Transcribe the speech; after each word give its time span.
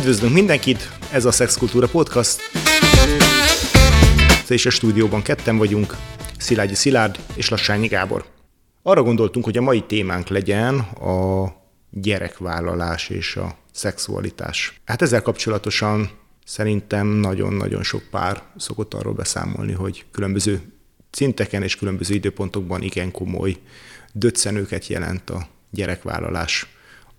Üdvözlünk 0.00 0.34
mindenkit, 0.34 0.90
ez 1.12 1.24
a 1.24 1.30
Szexkultúra 1.30 1.86
Podcast. 1.86 2.40
És 4.48 4.66
a 4.66 4.70
stúdióban 4.70 5.22
ketten 5.22 5.56
vagyunk, 5.56 5.96
Szilágyi 6.38 6.74
Szilárd 6.74 7.18
és 7.34 7.48
Lassányi 7.48 7.86
Gábor. 7.86 8.24
Arra 8.82 9.02
gondoltunk, 9.02 9.44
hogy 9.44 9.56
a 9.56 9.62
mai 9.62 9.82
témánk 9.82 10.28
legyen 10.28 10.78
a 10.78 11.46
gyerekvállalás 11.90 13.08
és 13.08 13.36
a 13.36 13.56
szexualitás. 13.72 14.80
Hát 14.84 15.02
ezzel 15.02 15.22
kapcsolatosan 15.22 16.10
szerintem 16.44 17.06
nagyon-nagyon 17.06 17.82
sok 17.82 18.02
pár 18.10 18.42
szokott 18.56 18.94
arról 18.94 19.14
beszámolni, 19.14 19.72
hogy 19.72 20.04
különböző 20.10 20.60
szinteken 21.10 21.62
és 21.62 21.76
különböző 21.76 22.14
időpontokban 22.14 22.82
igen 22.82 23.10
komoly 23.10 23.56
döccenőket 24.12 24.86
jelent 24.86 25.30
a 25.30 25.48
gyerekvállalás 25.70 26.66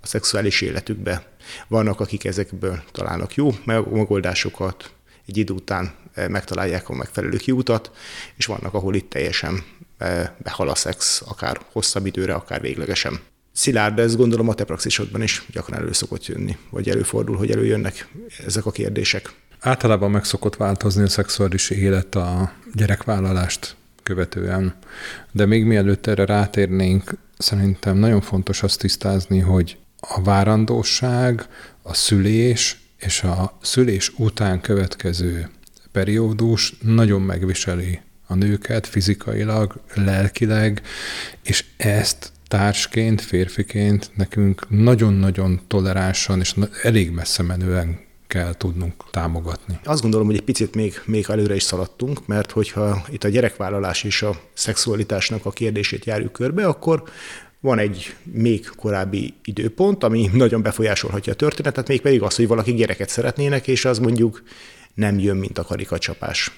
a 0.01 0.07
szexuális 0.07 0.61
életükbe. 0.61 1.30
Vannak, 1.67 1.99
akik 1.99 2.25
ezekből 2.25 2.83
találnak 2.91 3.35
jó 3.35 3.49
megoldásokat, 3.65 4.91
egy 5.27 5.37
idő 5.37 5.53
után 5.53 5.91
eh, 6.13 6.27
megtalálják 6.27 6.89
a 6.89 6.95
megfelelő 6.95 7.37
kiutat, 7.37 7.91
és 8.35 8.45
vannak, 8.45 8.73
ahol 8.73 8.95
itt 8.95 9.09
teljesen 9.09 9.63
eh, 9.97 10.29
behal 10.37 10.69
a 10.69 10.75
szex, 10.75 11.23
akár 11.27 11.59
hosszabb 11.71 12.05
időre, 12.05 12.33
akár 12.33 12.61
véglegesen. 12.61 13.19
Szilárd, 13.51 13.99
ezt 13.99 14.17
gondolom 14.17 14.49
a 14.49 14.53
te 14.53 14.63
praxisodban 14.63 15.21
is 15.21 15.45
gyakran 15.51 15.79
elő 15.79 15.91
szokott 15.91 16.25
jönni, 16.25 16.57
vagy 16.69 16.89
előfordul, 16.89 17.37
hogy 17.37 17.51
előjönnek 17.51 18.07
ezek 18.45 18.65
a 18.65 18.71
kérdések. 18.71 19.33
Általában 19.59 20.11
meg 20.11 20.23
szokott 20.23 20.55
változni 20.55 21.03
a 21.03 21.07
szexuális 21.07 21.69
élet 21.69 22.15
a 22.15 22.53
gyerekvállalást 22.73 23.75
követően, 24.03 24.75
de 25.31 25.45
még 25.45 25.65
mielőtt 25.65 26.07
erre 26.07 26.25
rátérnénk, 26.25 27.13
szerintem 27.37 27.97
nagyon 27.97 28.21
fontos 28.21 28.63
azt 28.63 28.79
tisztázni, 28.79 29.39
hogy 29.39 29.77
a 30.01 30.21
várandóság, 30.21 31.47
a 31.81 31.93
szülés 31.93 32.79
és 32.97 33.23
a 33.23 33.57
szülés 33.61 34.11
után 34.17 34.61
következő 34.61 35.49
periódus 35.91 36.75
nagyon 36.81 37.21
megviseli 37.21 37.99
a 38.27 38.35
nőket 38.35 38.87
fizikailag, 38.87 39.81
lelkileg, 39.93 40.81
és 41.43 41.65
ezt 41.77 42.31
társként, 42.47 43.21
férfiként 43.21 44.11
nekünk 44.15 44.69
nagyon-nagyon 44.69 45.61
toleránsan 45.67 46.39
és 46.39 46.55
elég 46.83 47.11
messze 47.11 47.43
menően 47.43 47.99
kell 48.27 48.53
tudnunk 48.57 48.93
támogatni. 49.11 49.79
Azt 49.83 50.01
gondolom, 50.01 50.27
hogy 50.27 50.35
egy 50.35 50.43
picit 50.43 50.75
még, 50.75 51.01
még 51.05 51.25
előre 51.29 51.55
is 51.55 51.63
szaladtunk, 51.63 52.27
mert 52.27 52.51
hogyha 52.51 53.05
itt 53.09 53.23
a 53.23 53.29
gyerekvállalás 53.29 54.03
és 54.03 54.21
a 54.21 54.41
szexualitásnak 54.53 55.45
a 55.45 55.51
kérdését 55.51 56.05
járjuk 56.05 56.31
körbe, 56.31 56.67
akkor 56.67 57.03
van 57.61 57.79
egy 57.79 58.15
még 58.23 58.69
korábbi 58.75 59.33
időpont, 59.43 60.03
ami 60.03 60.29
nagyon 60.33 60.61
befolyásolhatja 60.61 61.33
a 61.33 61.35
történetet, 61.35 61.87
még 61.87 62.01
pedig 62.01 62.21
az, 62.21 62.35
hogy 62.35 62.47
valaki 62.47 62.73
gyereket 62.73 63.09
szeretnének, 63.09 63.67
és 63.67 63.85
az 63.85 63.99
mondjuk 63.99 64.43
nem 64.93 65.19
jön, 65.19 65.37
mint 65.37 65.57
a 65.57 65.63
karikacsapás. 65.63 66.51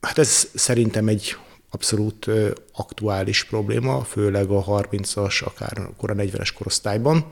Hát 0.00 0.18
ez 0.18 0.48
szerintem 0.54 1.08
egy 1.08 1.36
abszolút 1.70 2.26
aktuális 2.72 3.44
probléma, 3.44 4.04
főleg 4.04 4.50
a 4.50 4.64
30-as, 4.64 5.44
akár 5.44 5.78
a 5.96 6.06
40-es 6.06 6.50
korosztályban, 6.54 7.26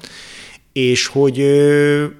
és 0.73 1.07
hogy 1.07 1.41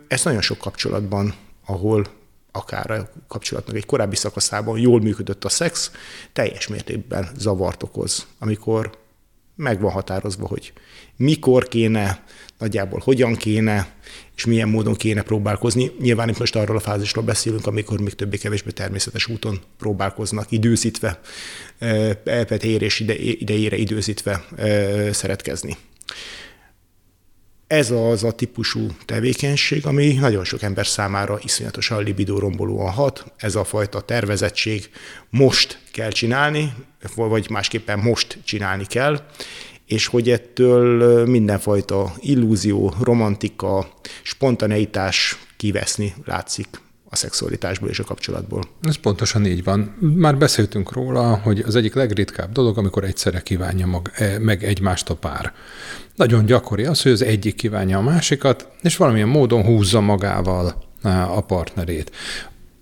ez 0.09 0.25
nagyon 0.25 0.43
sok 0.43 0.59
kapcsolatban, 0.59 1.35
ahol 1.67 2.07
akár 2.53 2.91
a 2.91 3.09
kapcsolatnak 3.29 3.77
egy 3.77 3.87
korábbi 3.87 4.17
szakaszában 4.17 4.79
jól 4.79 5.01
működött 5.01 5.45
a 5.45 5.49
szex, 5.49 5.91
teljes 6.33 6.67
mértékben 6.67 7.29
zavart 7.37 7.83
okoz, 7.83 8.27
amikor 8.39 8.91
meg 9.57 9.81
van 9.81 9.91
határozva, 9.91 10.47
hogy 10.47 10.73
mikor 11.17 11.69
kéne, 11.69 12.25
nagyjából 12.59 13.01
hogyan 13.05 13.35
kéne, 13.35 13.95
és 14.37 14.45
milyen 14.45 14.69
módon 14.69 14.95
kéne 14.95 15.23
próbálkozni. 15.23 15.91
Nyilván 16.01 16.29
itt 16.29 16.39
most 16.39 16.57
arról 16.57 16.77
a 16.77 16.81
fázisról 16.81 17.25
beszélünk, 17.25 17.67
amikor 17.67 18.01
még 18.01 18.15
többé-kevésbé 18.15 18.71
természetes 18.71 19.27
úton 19.27 19.61
próbálkoznak, 19.79 20.51
időzítve, 20.51 21.21
elpet 22.25 22.65
érés 22.65 23.01
ide, 23.01 23.15
idejére 23.19 23.77
időzítve 23.77 24.45
szeretkezni. 25.11 25.77
Ez 27.67 27.91
az 27.91 28.25
a 28.25 28.33
típusú 28.33 28.87
tevékenység, 29.05 29.87
ami 29.87 30.13
nagyon 30.13 30.45
sok 30.45 30.63
ember 30.63 30.87
számára 30.87 31.39
iszonyatosan 31.43 32.03
libidó 32.03 32.39
rombolóan 32.39 32.93
hat. 32.93 33.33
Ez 33.37 33.55
a 33.55 33.65
fajta 33.65 34.01
tervezettség 34.01 34.91
most 35.31 35.79
kell 35.93 36.11
csinálni, 36.11 36.73
vagy 37.15 37.51
másképpen 37.51 37.99
most 37.99 38.39
csinálni 38.45 38.87
kell, 38.87 39.21
és 39.87 40.07
hogy 40.07 40.31
ettől 40.31 41.27
mindenfajta 41.27 42.13
illúzió, 42.21 42.95
romantika, 43.01 43.89
spontaneitás 44.23 45.39
kiveszni 45.57 46.15
látszik 46.25 46.85
a 47.09 47.17
szexualitásból 47.17 47.89
és 47.89 47.99
a 47.99 48.05
kapcsolatból. 48.05 48.63
Ez 48.83 48.97
pontosan 48.97 49.47
így 49.47 49.65
van. 49.65 49.97
Már 50.01 50.37
beszéltünk 50.39 50.93
róla, 50.93 51.35
hogy 51.43 51.59
az 51.67 51.77
egyik 51.77 51.95
legritkább 51.95 52.53
dolog, 52.53 52.79
amikor 52.79 53.05
egyszerre 53.05 53.41
kívánja 53.41 53.87
mag, 53.87 54.11
e, 54.15 54.39
meg 54.39 54.65
egymást 54.65 55.11
a 55.11 55.15
pár. 55.15 55.53
Nagyon 56.15 56.45
gyakori 56.45 56.85
az, 56.85 57.03
hogy 57.03 57.13
az 57.13 57.23
egyik 57.23 57.55
kívánja 57.55 57.99
a 57.99 58.03
másikat, 58.03 58.69
és 58.83 58.97
valamilyen 58.97 59.29
módon 59.29 59.63
húzza 59.63 60.01
magával 60.01 60.83
e, 61.03 61.23
a 61.23 61.41
partnerét. 61.41 62.11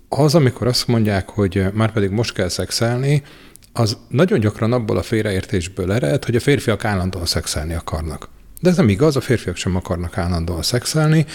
Az, 0.09 0.35
amikor 0.35 0.67
azt 0.67 0.87
mondják, 0.87 1.29
hogy 1.29 1.67
már 1.73 1.93
pedig 1.93 2.11
most 2.11 2.33
kell 2.33 2.49
szexelni, 2.49 3.23
az 3.73 3.97
nagyon 4.09 4.41
gyakran 4.41 4.73
abból 4.73 4.97
a 4.97 5.03
félreértésből 5.03 5.93
ered, 5.93 6.25
hogy 6.25 6.37
a 6.37 6.41
férfiak 6.41 6.85
állandóan 6.85 7.27
szexelni 7.27 7.75
akarnak. 7.75 8.29
De 8.61 8.71
ez 8.71 8.77
nem 8.77 8.89
igaz, 8.89 9.17
a 9.17 9.21
férfiak 9.21 9.57
sem 9.57 9.77
akarnak 9.77 10.19
állandóan 10.19 10.63
szexelni, 10.63 11.27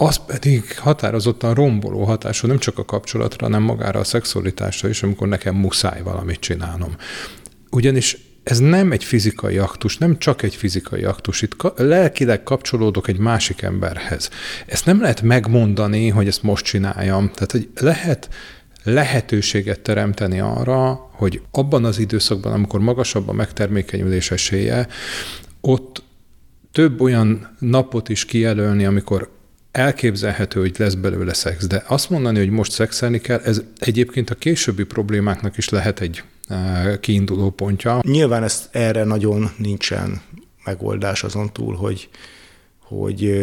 az 0.00 0.16
pedig 0.26 0.78
határozottan 0.78 1.54
romboló 1.54 2.04
hatású 2.04 2.46
nem 2.46 2.58
csak 2.58 2.78
a 2.78 2.84
kapcsolatra, 2.84 3.46
hanem 3.46 3.62
magára 3.62 4.00
a 4.00 4.04
szexualitásra 4.04 4.88
is, 4.88 5.02
amikor 5.02 5.28
nekem 5.28 5.54
muszáj 5.54 6.02
valamit 6.02 6.40
csinálnom. 6.40 6.96
Ugyanis 7.70 8.16
ez 8.42 8.58
nem 8.58 8.92
egy 8.92 9.04
fizikai 9.04 9.58
aktus, 9.58 9.98
nem 9.98 10.18
csak 10.18 10.42
egy 10.42 10.54
fizikai 10.54 11.04
aktus, 11.04 11.42
itt 11.42 11.56
lelkileg 11.76 12.42
kapcsolódok 12.42 13.08
egy 13.08 13.18
másik 13.18 13.62
emberhez. 13.62 14.30
Ezt 14.66 14.86
nem 14.86 15.00
lehet 15.00 15.22
megmondani, 15.22 16.08
hogy 16.08 16.26
ezt 16.26 16.42
most 16.42 16.64
csináljam. 16.64 17.30
Tehát, 17.34 17.52
hogy 17.52 17.68
lehet 17.74 18.28
lehetőséget 18.84 19.80
teremteni 19.80 20.40
arra, 20.40 21.08
hogy 21.12 21.42
abban 21.50 21.84
az 21.84 21.98
időszakban, 21.98 22.52
amikor 22.52 22.80
magasabb 22.80 23.28
a 23.28 23.32
megtermékenyülés 23.32 24.30
esélye, 24.30 24.88
ott 25.60 26.02
több 26.72 27.00
olyan 27.00 27.56
napot 27.58 28.08
is 28.08 28.24
kijelölni, 28.24 28.84
amikor 28.84 29.36
elképzelhető, 29.72 30.60
hogy 30.60 30.74
lesz 30.78 30.94
belőle 30.94 31.32
szex, 31.32 31.66
de 31.66 31.84
azt 31.86 32.10
mondani, 32.10 32.38
hogy 32.38 32.50
most 32.50 32.72
szexelni 32.72 33.20
kell, 33.20 33.40
ez 33.44 33.62
egyébként 33.78 34.30
a 34.30 34.34
későbbi 34.34 34.84
problémáknak 34.84 35.56
is 35.56 35.68
lehet 35.68 36.00
egy 36.00 36.22
e, 36.48 37.00
kiinduló 37.00 37.50
pontja. 37.50 38.00
Nyilván 38.02 38.42
ezt 38.42 38.68
erre 38.70 39.04
nagyon 39.04 39.50
nincsen 39.56 40.20
megoldás 40.64 41.24
azon 41.24 41.52
túl, 41.52 41.74
hogy, 41.74 42.08
hogy 42.82 43.40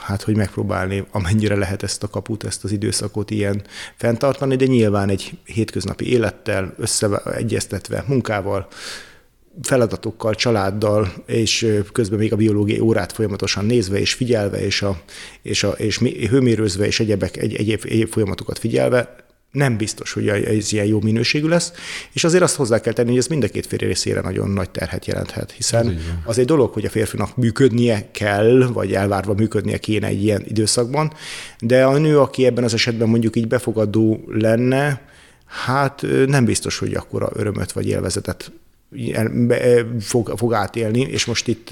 hát 0.00 0.22
hogy 0.22 0.36
megpróbálni, 0.36 1.04
amennyire 1.10 1.56
lehet 1.56 1.82
ezt 1.82 2.02
a 2.02 2.08
kaput, 2.08 2.44
ezt 2.44 2.64
az 2.64 2.72
időszakot 2.72 3.30
ilyen 3.30 3.62
fenntartani, 3.96 4.56
de 4.56 4.64
nyilván 4.64 5.08
egy 5.08 5.38
hétköznapi 5.44 6.12
élettel, 6.12 6.74
összeegyeztetve 6.78 8.04
munkával, 8.06 8.68
feladatokkal, 9.62 10.34
családdal, 10.34 11.12
és 11.26 11.80
közben 11.92 12.18
még 12.18 12.32
a 12.32 12.36
biológiai 12.36 12.80
órát 12.80 13.12
folyamatosan 13.12 13.64
nézve 13.64 13.98
és 13.98 14.12
figyelve, 14.12 14.64
és, 14.64 14.82
a, 14.82 15.00
és, 15.42 15.62
a, 15.62 15.68
és 15.68 15.98
hőmérőzve, 16.28 16.86
és 16.86 17.00
egyebek, 17.00 17.36
egy, 17.36 17.54
egyéb, 17.54 17.80
egyéb 17.84 18.08
folyamatokat 18.08 18.58
figyelve, 18.58 19.28
nem 19.50 19.76
biztos, 19.76 20.12
hogy 20.12 20.28
ez 20.28 20.72
ilyen 20.72 20.86
jó 20.86 21.00
minőségű 21.00 21.48
lesz, 21.48 21.72
és 22.12 22.24
azért 22.24 22.42
azt 22.42 22.56
hozzá 22.56 22.80
kell 22.80 22.92
tenni, 22.92 23.08
hogy 23.08 23.18
ez 23.18 23.26
mind 23.26 23.44
a 23.44 23.48
két 23.48 23.66
férj 23.66 23.84
részére 23.84 24.20
nagyon 24.20 24.50
nagy 24.50 24.70
terhet 24.70 25.06
jelenthet, 25.06 25.52
hiszen 25.52 25.98
az 26.24 26.38
egy 26.38 26.44
dolog, 26.44 26.72
hogy 26.72 26.84
a 26.84 26.90
férfinak 26.90 27.36
működnie 27.36 28.08
kell, 28.10 28.70
vagy 28.72 28.92
elvárva 28.92 29.34
működnie 29.34 29.78
kéne 29.78 30.06
egy 30.06 30.22
ilyen 30.22 30.42
időszakban, 30.46 31.12
de 31.60 31.84
a 31.84 31.98
nő, 31.98 32.18
aki 32.18 32.46
ebben 32.46 32.64
az 32.64 32.74
esetben 32.74 33.08
mondjuk 33.08 33.36
így 33.36 33.46
befogadó 33.46 34.24
lenne, 34.28 35.02
hát 35.46 36.04
nem 36.26 36.44
biztos, 36.44 36.78
hogy 36.78 36.94
akkora 36.94 37.30
örömöt 37.34 37.72
vagy 37.72 37.88
élvezetet 37.88 38.52
fog, 40.00 40.32
fog 40.36 40.52
átélni, 40.52 41.00
és 41.00 41.24
most 41.24 41.48
itt, 41.48 41.70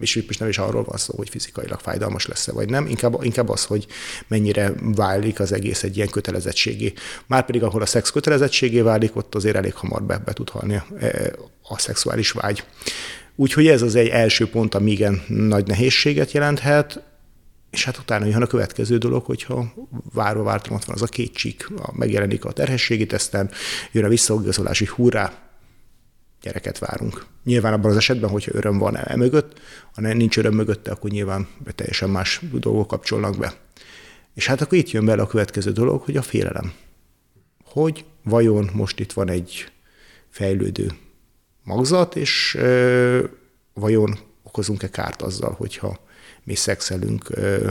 és 0.00 0.14
itt 0.14 0.26
most 0.26 0.40
nem 0.40 0.48
is 0.48 0.58
arról 0.58 0.84
van 0.84 0.96
szó, 0.96 1.14
hogy 1.16 1.28
fizikailag 1.28 1.80
fájdalmas 1.80 2.26
lesz-e 2.26 2.52
vagy 2.52 2.70
nem, 2.70 2.86
inkább, 2.86 3.18
inkább 3.22 3.48
az, 3.48 3.64
hogy 3.64 3.86
mennyire 4.28 4.72
válik 4.82 5.40
az 5.40 5.52
egész 5.52 5.82
egy 5.82 5.96
ilyen 5.96 6.08
kötelezettségé. 6.08 6.92
Márpedig 7.26 7.62
ahol 7.62 7.82
a 7.82 7.86
szex 7.86 8.10
kötelezettségé 8.10 8.80
válik, 8.80 9.16
ott 9.16 9.34
azért 9.34 9.56
elég 9.56 9.74
hamar 9.74 10.02
be, 10.02 10.18
be 10.24 10.32
tud 10.32 10.50
halni 10.50 10.74
a, 11.62 11.78
szexuális 11.78 12.30
vágy. 12.30 12.64
Úgyhogy 13.36 13.66
ez 13.66 13.82
az 13.82 13.94
egy 13.94 14.08
első 14.08 14.48
pont, 14.48 14.74
ami 14.74 14.90
igen 14.90 15.22
nagy 15.28 15.66
nehézséget 15.66 16.32
jelenthet, 16.32 17.02
és 17.70 17.84
hát 17.84 17.98
utána 17.98 18.26
jön 18.26 18.42
a 18.42 18.46
következő 18.46 18.98
dolog, 18.98 19.24
hogyha 19.24 19.72
várva 20.12 20.42
vártam, 20.42 20.74
ott 20.74 20.84
van 20.84 20.94
az 20.94 21.02
a 21.02 21.06
két 21.06 21.34
csík, 21.34 21.68
megjelenik 21.92 22.44
a 22.44 22.52
terhességi 22.52 23.06
teszten, 23.06 23.50
jön 23.92 24.04
a 24.04 24.08
visszaogazolási 24.08 24.86
hurrá, 24.86 25.32
gyereket 26.44 26.78
várunk. 26.78 27.26
Nyilván 27.44 27.72
abban 27.72 27.90
az 27.90 27.96
esetben, 27.96 28.30
hogyha 28.30 28.54
öröm 28.54 28.78
van 28.78 28.96
e 28.96 29.16
mögött, 29.16 29.60
ha 29.94 30.00
nincs 30.00 30.38
öröm 30.38 30.54
mögötte, 30.54 30.90
akkor 30.90 31.10
nyilván 31.10 31.48
teljesen 31.74 32.10
más 32.10 32.40
dolgok 32.52 32.86
kapcsolnak 32.86 33.38
be. 33.38 33.54
És 34.34 34.46
hát 34.46 34.60
akkor 34.60 34.78
itt 34.78 34.90
jön 34.90 35.04
bele 35.04 35.22
a 35.22 35.26
következő 35.26 35.72
dolog, 35.72 36.02
hogy 36.02 36.16
a 36.16 36.22
félelem. 36.22 36.72
Hogy 37.64 38.04
vajon 38.22 38.70
most 38.72 39.00
itt 39.00 39.12
van 39.12 39.30
egy 39.30 39.72
fejlődő 40.28 40.90
magzat, 41.62 42.16
és 42.16 42.54
ö, 42.58 43.24
vajon 43.74 44.18
okozunk-e 44.42 44.88
kárt 44.88 45.22
azzal, 45.22 45.52
hogyha 45.52 46.00
mi 46.44 46.54
szexelünk, 46.54 47.24
ö, 47.30 47.68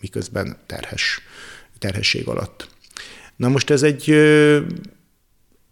miközben 0.00 0.56
terhes, 0.66 1.20
terhesség 1.78 2.28
alatt. 2.28 2.68
Na 3.36 3.48
most 3.48 3.70
ez 3.70 3.82
egy 3.82 4.10
ö, 4.10 4.60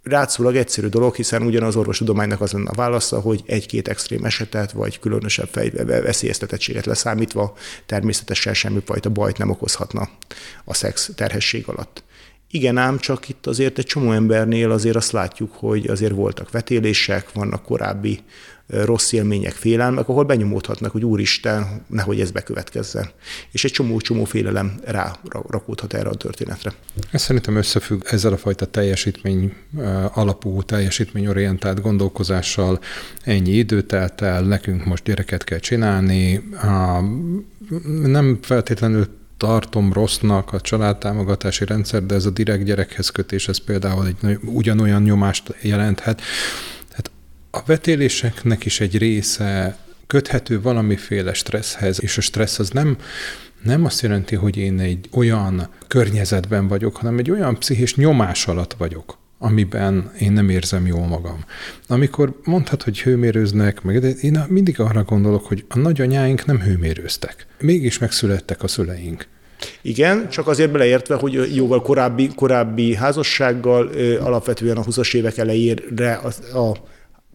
rátszólag 0.08 0.56
egyszerű 0.56 0.86
dolog, 0.86 1.14
hiszen 1.14 1.42
ugyanaz 1.42 1.76
orvostudománynak 1.76 2.40
az 2.40 2.54
a 2.54 2.72
válasza, 2.74 3.20
hogy 3.20 3.42
egy-két 3.46 3.88
extrém 3.88 4.24
esetet, 4.24 4.72
vagy 4.72 4.98
különösebb 4.98 5.48
fej, 5.52 5.70
veszélyeztetettséget 5.84 6.86
leszámítva 6.86 7.56
természetesen 7.86 8.54
semmifajta 8.54 9.10
bajt 9.10 9.38
nem 9.38 9.50
okozhatna 9.50 10.08
a 10.64 10.74
szex 10.74 11.10
terhesség 11.14 11.68
alatt. 11.68 12.02
Igen 12.50 12.76
ám, 12.76 12.98
csak 12.98 13.28
itt 13.28 13.46
azért 13.46 13.78
egy 13.78 13.86
csomó 13.86 14.12
embernél 14.12 14.70
azért 14.70 14.96
azt 14.96 15.12
látjuk, 15.12 15.52
hogy 15.52 15.86
azért 15.86 16.12
voltak 16.12 16.50
vetélések, 16.50 17.32
vannak 17.32 17.62
korábbi 17.62 18.20
rossz 18.66 19.12
élmények, 19.12 19.52
félelmek, 19.52 20.08
ahol 20.08 20.24
benyomódhatnak, 20.24 20.92
hogy 20.92 21.04
úristen, 21.04 21.84
nehogy 21.86 22.20
ez 22.20 22.30
bekövetkezzen. 22.30 23.10
És 23.50 23.64
egy 23.64 23.70
csomó-csomó 23.70 24.24
félelem 24.24 24.80
rá 24.84 25.12
rakódhat 25.48 25.94
erre 25.94 26.08
a 26.08 26.14
történetre. 26.14 26.72
Ez 27.10 27.22
szerintem 27.22 27.56
összefügg 27.56 28.02
ezzel 28.04 28.32
a 28.32 28.36
fajta 28.36 28.66
teljesítmény 28.66 29.52
alapú, 30.12 30.62
teljesítményorientált 30.62 31.80
gondolkozással. 31.80 32.80
Ennyi 33.22 33.50
idő 33.50 33.82
telt 33.82 34.20
el, 34.20 34.42
nekünk 34.42 34.84
most 34.84 35.04
gyereket 35.04 35.44
kell 35.44 35.58
csinálni, 35.58 36.48
nem 38.02 38.38
feltétlenül 38.42 39.06
tartom 39.38 39.92
rossznak 39.92 40.52
a 40.52 40.60
családtámogatási 40.60 41.64
rendszer, 41.64 42.06
de 42.06 42.14
ez 42.14 42.24
a 42.24 42.30
direkt 42.30 42.64
gyerekhez 42.64 43.08
kötés, 43.08 43.48
ez 43.48 43.58
például 43.58 44.06
egy 44.06 44.38
ugyanolyan 44.44 45.02
nyomást 45.02 45.54
jelenthet. 45.62 46.20
Tehát 46.88 47.10
a 47.50 47.62
vetéléseknek 47.66 48.64
is 48.64 48.80
egy 48.80 48.98
része 48.98 49.76
köthető 50.06 50.60
valamiféle 50.60 51.32
stresszhez, 51.32 52.02
és 52.02 52.18
a 52.18 52.20
stressz 52.20 52.58
az 52.58 52.70
nem, 52.70 52.96
nem 53.62 53.84
azt 53.84 54.02
jelenti, 54.02 54.34
hogy 54.34 54.56
én 54.56 54.80
egy 54.80 55.08
olyan 55.12 55.68
környezetben 55.86 56.68
vagyok, 56.68 56.96
hanem 56.96 57.18
egy 57.18 57.30
olyan 57.30 57.58
pszichés 57.58 57.94
nyomás 57.94 58.46
alatt 58.46 58.72
vagyok, 58.72 59.18
amiben 59.38 60.12
én 60.20 60.32
nem 60.32 60.48
érzem 60.48 60.86
jól 60.86 61.06
magam. 61.06 61.44
Amikor 61.86 62.40
mondhat, 62.44 62.82
hogy 62.82 63.00
hőmérőznek, 63.00 63.82
meg, 63.82 64.00
de 64.00 64.08
én 64.08 64.44
mindig 64.48 64.80
arra 64.80 65.02
gondolok, 65.02 65.46
hogy 65.46 65.64
a 65.68 65.78
nagyanyáink 65.78 66.44
nem 66.44 66.60
hőmérőztek. 66.60 67.46
Mégis 67.60 67.98
megszülettek 67.98 68.62
a 68.62 68.68
szüleink. 68.68 69.26
Igen, 69.82 70.28
csak 70.28 70.46
azért 70.46 70.72
beleértve, 70.72 71.14
hogy 71.14 71.54
jóval 71.54 71.82
korábbi, 71.82 72.30
korábbi 72.34 72.94
házassággal 72.94 73.90
alapvetően 74.20 74.76
a 74.76 74.84
20-as 74.84 75.14
évek 75.14 75.36
elejére 75.36 76.14
a, 76.14 76.58
a 76.58 76.76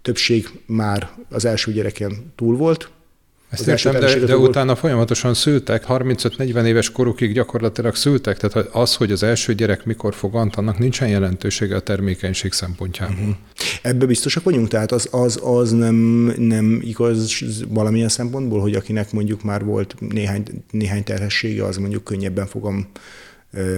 többség 0.01 0.49
már 0.65 1.09
az 1.29 1.45
első 1.45 1.71
gyereken 1.71 2.31
túl 2.35 2.57
volt, 2.57 2.89
ezt 3.53 3.67
értem, 3.67 3.99
de, 3.99 4.19
de 4.19 4.37
utána 4.37 4.75
folyamatosan 4.75 5.33
szültek, 5.33 5.85
35-40 5.87 6.65
éves 6.65 6.91
korukig 6.91 7.33
gyakorlatilag 7.33 7.95
szültek, 7.95 8.37
tehát 8.37 8.67
az, 8.71 8.95
hogy 8.95 9.11
az 9.11 9.23
első 9.23 9.53
gyerek 9.53 9.85
mikor 9.85 10.13
fogant, 10.13 10.55
annak 10.55 10.77
nincsen 10.77 11.07
jelentősége 11.07 11.75
a 11.75 11.79
termékenység 11.79 12.51
szempontjából. 12.51 13.15
Uh-huh. 13.15 13.35
Ebbe 13.81 14.05
biztosak 14.05 14.43
vagyunk, 14.43 14.67
tehát 14.67 14.91
az, 14.91 15.07
az, 15.11 15.39
az 15.43 15.71
nem, 15.71 15.95
nem 16.37 16.79
igaz 16.83 17.43
valamilyen 17.67 18.09
szempontból, 18.09 18.61
hogy 18.61 18.75
akinek 18.75 19.11
mondjuk 19.11 19.43
már 19.43 19.63
volt 19.63 19.95
néhány, 19.99 20.43
néhány 20.71 21.03
terhessége, 21.03 21.65
az 21.65 21.77
mondjuk 21.77 22.03
könnyebben 22.03 22.47
fogom 22.47 22.87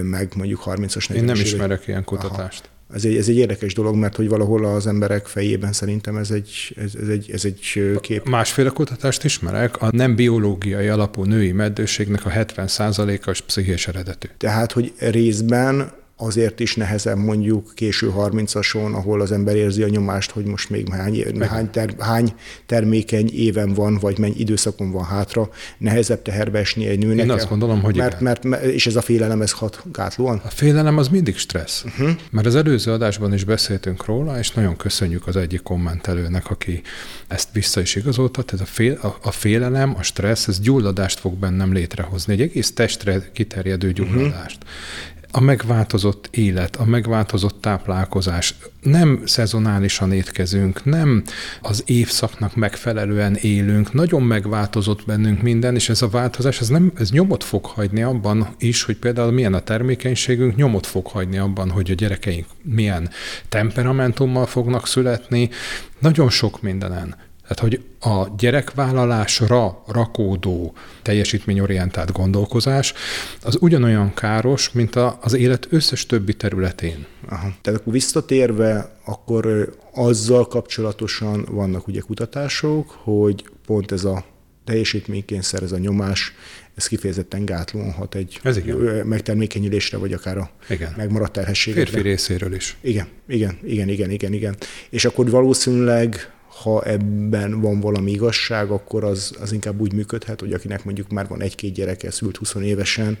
meg 0.02 0.32
mondjuk 0.36 0.62
30-as, 0.64 1.14
Én 1.14 1.24
nem 1.24 1.34
ismerek 1.34 1.86
ilyen 1.86 2.04
kutatást. 2.04 2.64
Aha. 2.64 2.74
Ez 2.94 3.04
egy, 3.04 3.16
ez 3.16 3.28
egy 3.28 3.36
érdekes 3.36 3.74
dolog, 3.74 3.94
mert 3.94 4.16
hogy 4.16 4.28
valahol 4.28 4.64
az 4.64 4.86
emberek 4.86 5.26
fejében 5.26 5.72
szerintem 5.72 6.16
ez 6.16 6.30
egy, 6.30 6.74
ez, 6.76 6.94
ez 7.02 7.08
egy, 7.08 7.30
ez 7.32 7.44
egy 7.44 7.60
kép. 8.00 8.28
Másféle 8.28 8.68
kutatást 8.68 9.24
ismerek. 9.24 9.82
A 9.82 9.88
nem 9.92 10.14
biológiai 10.14 10.88
alapú 10.88 11.24
női 11.24 11.52
meddőségnek 11.52 12.26
a 12.26 12.30
70%-as 12.30 13.40
pszichés 13.40 13.88
eredetű. 13.88 14.28
Tehát, 14.36 14.72
hogy 14.72 14.92
részben 14.98 15.92
azért 16.16 16.60
is 16.60 16.74
nehezebb 16.74 17.18
mondjuk 17.18 17.72
késő 17.74 18.12
30-ason, 18.16 18.92
ahol 18.92 19.20
az 19.20 19.32
ember 19.32 19.56
érzi 19.56 19.82
a 19.82 19.88
nyomást, 19.88 20.30
hogy 20.30 20.44
most 20.44 20.70
még 20.70 20.88
hány, 20.88 21.24
hány, 21.40 21.70
ter, 21.70 21.94
hány 21.98 22.34
termékeny 22.66 23.30
éven 23.32 23.74
van, 23.74 23.98
vagy 23.98 24.18
mennyi 24.18 24.34
időszakon 24.36 24.90
van 24.90 25.04
hátra, 25.04 25.48
nehezebb 25.78 26.22
teherbe 26.22 26.58
esni 26.58 26.86
egy 26.86 26.98
nőnek. 26.98 27.24
Én 27.24 27.30
azt 27.30 27.48
gondolom, 27.48 27.82
hogy 27.82 27.96
mert, 27.96 28.20
mert, 28.20 28.44
mert, 28.44 28.64
És 28.64 28.86
ez 28.86 28.96
a 28.96 29.00
félelem, 29.00 29.42
ez 29.42 29.52
hat 29.52 29.82
gátlóan? 29.92 30.40
A 30.44 30.48
félelem 30.48 30.98
az 30.98 31.08
mindig 31.08 31.36
stressz. 31.36 31.84
Uh-huh. 31.84 32.10
Mert 32.30 32.46
az 32.46 32.54
előző 32.54 32.92
adásban 32.92 33.34
is 33.34 33.44
beszéltünk 33.44 34.04
róla, 34.04 34.38
és 34.38 34.50
nagyon 34.50 34.76
köszönjük 34.76 35.26
az 35.26 35.36
egyik 35.36 35.62
kommentelőnek, 35.62 36.50
aki 36.50 36.82
ezt 37.28 37.48
vissza 37.52 37.80
is 37.80 37.94
igazolta. 37.94 38.42
Tehát 38.42 38.66
a, 38.66 38.70
fél, 38.70 38.98
a, 39.02 39.16
a 39.22 39.30
félelem, 39.30 39.94
a 39.98 40.02
stressz, 40.02 40.48
ez 40.48 40.60
gyulladást 40.60 41.18
fog 41.18 41.34
bennem 41.34 41.72
létrehozni, 41.72 42.32
egy 42.32 42.40
egész 42.40 42.72
testre 42.72 43.30
kiterjedő 43.32 43.92
gyulladást. 43.92 44.58
Uh-huh 44.62 45.14
a 45.36 45.40
megváltozott 45.40 46.28
élet, 46.30 46.76
a 46.76 46.84
megváltozott 46.84 47.60
táplálkozás. 47.60 48.54
Nem 48.80 49.20
szezonálisan 49.24 50.12
étkezünk, 50.12 50.84
nem 50.84 51.22
az 51.60 51.82
évszaknak 51.86 52.54
megfelelően 52.54 53.34
élünk, 53.34 53.92
nagyon 53.92 54.22
megváltozott 54.22 55.04
bennünk 55.06 55.42
minden, 55.42 55.74
és 55.74 55.88
ez 55.88 56.02
a 56.02 56.08
változás, 56.08 56.60
ez, 56.60 56.68
nem, 56.68 56.92
ez 56.94 57.10
nyomot 57.10 57.44
fog 57.44 57.64
hagyni 57.64 58.02
abban 58.02 58.48
is, 58.58 58.82
hogy 58.82 58.96
például 58.96 59.32
milyen 59.32 59.54
a 59.54 59.60
termékenységünk, 59.60 60.56
nyomot 60.56 60.86
fog 60.86 61.06
hagyni 61.06 61.38
abban, 61.38 61.70
hogy 61.70 61.90
a 61.90 61.94
gyerekeink 61.94 62.46
milyen 62.62 63.10
temperamentummal 63.48 64.46
fognak 64.46 64.86
születni, 64.86 65.50
nagyon 65.98 66.30
sok 66.30 66.62
mindenen. 66.62 67.25
Tehát, 67.48 67.58
hogy 67.58 67.80
a 68.00 68.34
gyerekvállalásra 68.38 69.82
rakódó 69.86 70.74
teljesítményorientált 71.02 72.12
gondolkozás 72.12 72.94
az 73.42 73.58
ugyanolyan 73.60 74.14
káros, 74.14 74.70
mint 74.72 74.96
a, 74.96 75.18
az 75.22 75.32
élet 75.32 75.66
összes 75.70 76.06
többi 76.06 76.34
területén. 76.34 77.06
Aha. 77.28 77.52
Tehát 77.60 77.80
akkor 77.80 77.92
visszatérve, 77.92 78.96
akkor 79.04 79.74
azzal 79.94 80.46
kapcsolatosan 80.46 81.46
vannak 81.50 81.86
ugye 81.88 82.00
kutatások, 82.00 82.90
hogy 82.90 83.44
pont 83.66 83.92
ez 83.92 84.04
a 84.04 84.24
teljesítménykényszer, 84.64 85.62
ez 85.62 85.72
a 85.72 85.78
nyomás, 85.78 86.32
ez 86.74 86.86
kifejezetten 86.86 87.44
gátlóan 87.44 87.92
hat 87.92 88.14
egy 88.14 88.40
ez 88.42 88.56
igen. 88.56 89.06
megtermékenyülésre, 89.06 89.96
vagy 89.96 90.12
akár 90.12 90.38
a 90.38 90.50
igen. 90.68 90.94
megmaradt 90.96 91.32
terhességre. 91.32 91.86
Férfi 91.86 92.00
részéről 92.00 92.54
is. 92.54 92.76
Igen, 92.80 93.06
igen, 93.28 93.58
igen, 93.64 93.88
igen, 93.88 94.10
igen, 94.10 94.32
igen. 94.32 94.56
És 94.90 95.04
akkor 95.04 95.30
valószínűleg 95.30 96.30
ha 96.62 96.82
ebben 96.82 97.60
van 97.60 97.80
valami 97.80 98.10
igazság, 98.10 98.70
akkor 98.70 99.04
az, 99.04 99.36
az 99.40 99.52
inkább 99.52 99.80
úgy 99.80 99.92
működhet, 99.92 100.40
hogy 100.40 100.52
akinek 100.52 100.84
mondjuk 100.84 101.08
már 101.08 101.28
van 101.28 101.42
egy-két 101.42 101.74
gyereke, 101.74 102.10
szült 102.10 102.36
20 102.36 102.54
évesen, 102.54 103.18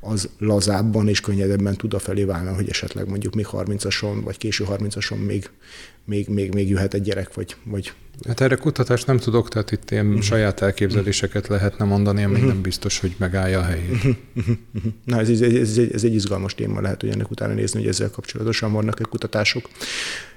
az 0.00 0.28
lazábban 0.38 1.08
és 1.08 1.20
könnyedebben 1.20 1.76
tud 1.76 1.94
a 1.94 1.98
felé 1.98 2.24
válni, 2.24 2.54
hogy 2.54 2.68
esetleg 2.68 3.08
mondjuk 3.08 3.34
még 3.34 3.46
30-ason, 3.52 4.20
vagy 4.24 4.38
késő 4.38 4.64
30-ason 4.70 5.26
még, 5.26 5.50
még, 6.04 6.28
még, 6.28 6.54
még 6.54 6.68
jöhet 6.68 6.94
egy 6.94 7.02
gyerek, 7.02 7.34
vagy, 7.34 7.56
vagy 7.64 7.92
Hát 8.26 8.40
erre 8.40 8.56
kutatást 8.56 9.06
nem 9.06 9.18
tudok, 9.18 9.48
tehát 9.48 9.72
itt 9.72 9.90
ilyen 9.90 10.06
uh-huh. 10.06 10.22
saját 10.22 10.60
elképzeléseket 10.60 11.46
lehetne 11.46 11.84
mondani, 11.84 12.22
ami 12.22 12.34
uh-huh. 12.34 12.48
nem 12.48 12.62
biztos, 12.62 13.00
hogy 13.00 13.14
megállja 13.18 13.58
a 13.58 13.62
helyét. 13.62 14.04
Uh-huh. 14.34 14.56
Na, 15.04 15.20
ez, 15.20 15.28
ez, 15.28 15.40
ez, 15.40 15.78
ez 15.92 16.04
egy 16.04 16.14
izgalmas 16.14 16.54
téma, 16.54 16.80
lehet, 16.80 17.00
hogy 17.00 17.10
ennek 17.10 17.30
utána 17.30 17.52
nézni, 17.52 17.78
hogy 17.78 17.88
ezzel 17.88 18.10
kapcsolatosan 18.10 18.72
vannak-e 18.72 19.04
kutatások. 19.08 19.68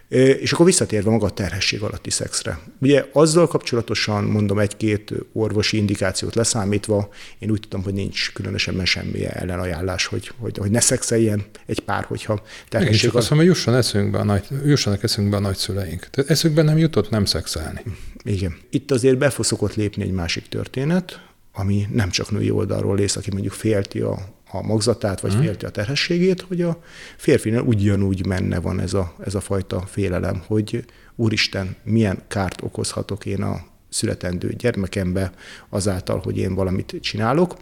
És 0.10 0.52
akkor 0.52 0.66
visszatérve 0.66 1.10
maga 1.10 1.26
a 1.26 1.30
terhesség 1.30 1.82
alatti 1.82 2.10
szexre. 2.10 2.60
Ugye 2.82 3.06
azzal 3.14 3.48
kapcsolatosan 3.48 4.24
mondom 4.24 4.60
egy-két 4.60 5.14
orvosi 5.34 5.78
indikációt 5.78 6.36
leszámítva, 6.36 7.10
én 7.40 7.52
úgy 7.52 7.60
tudom, 7.60 7.84
hogy 7.84 7.94
nincs 7.94 8.32
különösebben 8.34 8.86
semmi 8.86 9.26
ellenajánlás, 9.26 10.06
hogy, 10.06 10.32
hogy, 10.38 10.58
hogy 10.58 10.72
ne 10.72 10.80
szexeljen 10.80 11.46
egy 11.66 11.80
pár, 11.80 12.04
hogyha 12.04 12.42
terhesség... 12.70 13.00
Csak 13.00 13.16
azt 13.16 13.30
mondom, 13.30 13.48
hogy 13.48 13.56
jusson 13.56 13.76
eszünkbe 13.76 14.18
a 14.18 14.24
nagy, 14.24 14.48
jussanak 14.66 15.04
eszünkbe 15.04 15.36
a 15.36 15.40
nagyszüleink. 15.40 16.08
Tehát 16.10 16.32
eszükben 16.32 16.66
nem 16.66 16.78
jutott 16.78 17.10
nem 17.10 17.26
szexelni. 17.26 17.82
Igen. 18.24 18.58
Itt 18.70 18.92
azért 18.92 19.18
be 19.18 19.34
szokott 19.40 19.76
lépni 19.76 20.04
egy 20.04 20.12
másik 20.12 20.48
történet, 20.48 21.22
ami 21.54 21.88
nem 21.92 22.10
csak 22.10 22.32
női 22.32 22.50
oldalról 22.50 22.96
lész, 22.96 23.16
aki 23.16 23.32
mondjuk 23.32 23.54
félti 23.54 24.00
a, 24.00 24.39
a 24.52 24.62
magzatát, 24.62 25.20
vagy 25.20 25.32
hmm. 25.32 25.42
félti 25.42 25.66
a 25.66 25.70
terhességét, 25.70 26.42
hogy 26.42 26.62
a 26.62 26.82
férfinál 27.18 27.62
ugyanúgy 27.62 28.26
menne 28.26 28.60
van 28.60 28.80
ez 28.80 28.94
a, 28.94 29.14
ez 29.26 29.36
a 29.36 29.40
fajta 29.40 29.84
félelem, 29.88 30.42
hogy 30.48 30.86
úristen, 31.16 31.76
milyen 31.84 32.24
kárt 32.28 32.62
okozhatok 32.62 33.26
én 33.26 33.42
a 33.42 33.62
születendő 33.90 34.54
gyermekembe 34.58 35.32
azáltal, 35.70 36.22
hogy 36.24 36.38
én 36.38 36.56
valamit 36.56 36.96
csinálok. 37.02 37.56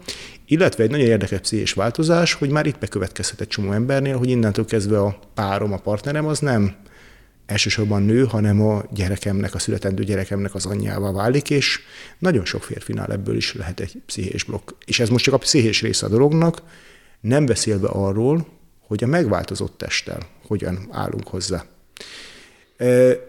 Illetve 0.45 0.83
egy 0.83 0.89
nagyon 0.89 1.05
érdekes 1.05 1.39
pszichés 1.39 1.73
változás, 1.73 2.33
hogy 2.33 2.49
már 2.49 2.65
itt 2.65 2.79
bekövetkezhet 2.79 3.41
egy 3.41 3.47
csomó 3.47 3.71
embernél, 3.71 4.17
hogy 4.17 4.29
innentől 4.29 4.65
kezdve 4.65 4.99
a 4.99 5.19
párom, 5.33 5.73
a 5.73 5.77
partnerem 5.77 6.25
az 6.25 6.39
nem 6.39 6.75
elsősorban 7.47 8.03
nő, 8.03 8.25
hanem 8.25 8.61
a 8.61 8.83
gyerekemnek, 8.93 9.53
a 9.53 9.59
születendő 9.59 10.03
gyerekemnek 10.03 10.55
az 10.55 10.65
anyjával 10.65 11.13
válik, 11.13 11.49
és 11.49 11.79
nagyon 12.19 12.45
sok 12.45 12.63
férfinál 12.63 13.11
ebből 13.11 13.35
is 13.35 13.53
lehet 13.53 13.79
egy 13.79 14.01
pszichés 14.05 14.43
blokk. 14.43 14.69
És 14.85 14.99
ez 14.99 15.09
most 15.09 15.23
csak 15.23 15.33
a 15.33 15.37
pszichés 15.37 15.81
része 15.81 16.05
a 16.05 16.09
dolognak, 16.09 16.61
nem 17.21 17.45
beszélve 17.45 17.87
arról, 17.87 18.47
hogy 18.79 19.03
a 19.03 19.07
megváltozott 19.07 19.77
testtel 19.77 20.27
hogyan 20.47 20.87
állunk 20.91 21.27
hozzá. 21.27 21.65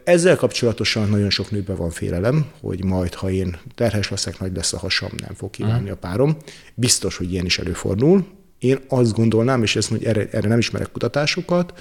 Ezzel 0.05 0.37
kapcsolatosan 0.37 1.09
nagyon 1.09 1.31
sok 1.31 1.51
nőben 1.51 1.77
van 1.77 1.91
félelem, 1.91 2.47
hogy 2.61 2.85
majd, 2.85 3.15
ha 3.15 3.31
én 3.31 3.59
terhes 3.75 4.11
leszek, 4.11 4.39
nagy 4.39 4.57
lesz 4.57 4.73
a 4.73 4.79
hasam, 4.79 5.11
nem 5.17 5.35
fog 5.35 5.51
kívánni 5.51 5.91
a 5.91 5.97
párom. 5.97 6.37
Biztos, 6.75 7.17
hogy 7.17 7.33
ilyen 7.33 7.45
is 7.45 7.59
előfordul. 7.59 8.27
Én 8.59 8.79
azt 8.89 9.13
gondolnám, 9.13 9.63
és 9.63 9.77
ezt, 9.77 9.89
hogy 9.89 10.05
erre, 10.05 10.29
erre 10.31 10.49
nem 10.49 10.59
ismerek 10.59 10.91
kutatásokat, 10.93 11.79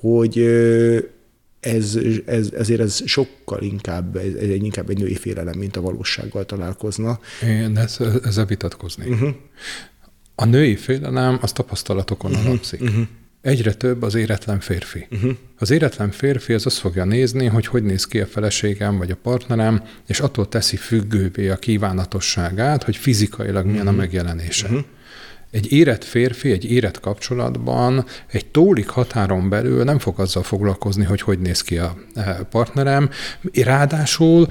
hogy 0.00 0.38
ez, 1.62 1.98
ez, 2.26 2.50
ezért 2.56 2.80
ez 2.80 3.02
sokkal 3.04 3.62
inkább, 3.62 4.16
ez 4.16 4.34
egy, 4.34 4.64
inkább 4.64 4.90
egy 4.90 4.98
női 4.98 5.14
félelem, 5.14 5.58
mint 5.58 5.76
a 5.76 5.80
valósággal 5.80 6.46
találkozna. 6.46 7.20
Én 7.42 7.76
ezzel, 7.78 8.20
ezzel 8.24 8.46
vitatkoznék. 8.46 9.08
Uh-huh. 9.08 9.34
A 10.34 10.44
női 10.44 10.76
félelem 10.76 11.38
az 11.40 11.52
tapasztalatokon 11.52 12.30
uh-huh. 12.30 12.46
alapszik. 12.46 12.80
Uh-huh. 12.80 13.06
Egyre 13.42 13.74
több 13.74 14.02
az 14.02 14.14
éretlen 14.14 14.60
férfi. 14.60 15.06
Uh-huh. 15.10 15.36
Az 15.58 15.70
éretlen 15.70 16.10
férfi 16.10 16.52
az 16.52 16.66
azt 16.66 16.78
fogja 16.78 17.04
nézni, 17.04 17.46
hogy 17.46 17.66
hogy 17.66 17.82
néz 17.82 18.06
ki 18.06 18.20
a 18.20 18.26
feleségem 18.26 18.98
vagy 18.98 19.10
a 19.10 19.16
partnerem, 19.22 19.82
és 20.06 20.20
attól 20.20 20.48
teszi 20.48 20.76
függővé 20.76 21.48
a 21.48 21.56
kívánatosságát, 21.56 22.82
hogy 22.82 22.96
fizikailag 22.96 23.64
milyen 23.64 23.80
uh-huh. 23.80 23.94
a 23.94 24.00
megjelenése. 24.00 24.66
Uh-huh. 24.66 24.84
Egy 25.52 25.72
érett 25.72 26.04
férfi 26.04 26.50
egy 26.50 26.64
érett 26.64 27.00
kapcsolatban 27.00 28.04
egy 28.26 28.46
tólik 28.46 28.88
határon 28.88 29.48
belül 29.48 29.84
nem 29.84 29.98
fog 29.98 30.20
azzal 30.20 30.42
foglalkozni, 30.42 31.04
hogy 31.04 31.20
hogy 31.20 31.38
néz 31.38 31.62
ki 31.62 31.78
a 31.78 31.94
eh, 32.14 32.36
partnerem. 32.50 33.10
Ráadásul 33.52 34.46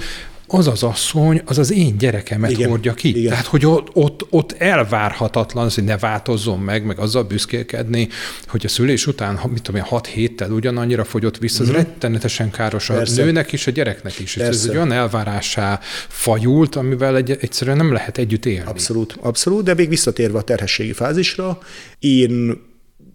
az 0.53 0.67
az 0.67 0.83
asszony, 0.83 1.41
az 1.45 1.57
az 1.57 1.71
én 1.71 1.97
gyerekemet 1.97 2.51
igen, 2.51 2.69
hordja 2.69 2.93
ki. 2.93 3.09
Igen. 3.09 3.29
Tehát, 3.29 3.45
hogy 3.45 3.65
ott, 3.65 3.89
ott, 3.93 4.25
ott 4.29 4.51
elvárhatatlan, 4.51 5.69
hogy 5.73 5.83
ne 5.83 5.97
változzon 5.97 6.59
meg, 6.59 6.85
meg 6.85 6.99
azzal 6.99 7.23
büszkélkedni, 7.23 8.07
hogy 8.47 8.65
a 8.65 8.69
szülés 8.69 9.07
után, 9.07 9.39
mit 9.49 9.61
tudom 9.61 9.81
én, 9.81 9.87
hat 9.87 10.07
héttel 10.07 10.51
ugyanannyira 10.51 11.03
fogyott 11.03 11.37
vissza, 11.37 11.63
mm-hmm. 11.63 11.73
ez 11.73 11.77
rettenetesen 11.77 12.51
káros 12.51 12.89
a 12.89 12.93
Persze. 12.93 13.23
nőnek 13.23 13.51
is, 13.51 13.67
a 13.67 13.71
gyereknek 13.71 14.19
is. 14.19 14.33
Persze. 14.33 14.51
Ez 14.51 14.65
egy 14.69 14.75
olyan 14.75 14.91
elvárásá 14.91 15.79
fajult, 16.07 16.75
amivel 16.75 17.15
egy, 17.15 17.31
egyszerűen 17.31 17.77
nem 17.77 17.91
lehet 17.91 18.17
együtt 18.17 18.45
élni. 18.45 18.69
Abszolút, 18.69 19.17
abszolút, 19.21 19.63
de 19.63 19.73
még 19.73 19.89
visszatérve 19.89 20.37
a 20.37 20.41
terhességi 20.41 20.93
fázisra, 20.93 21.59
én 21.99 22.61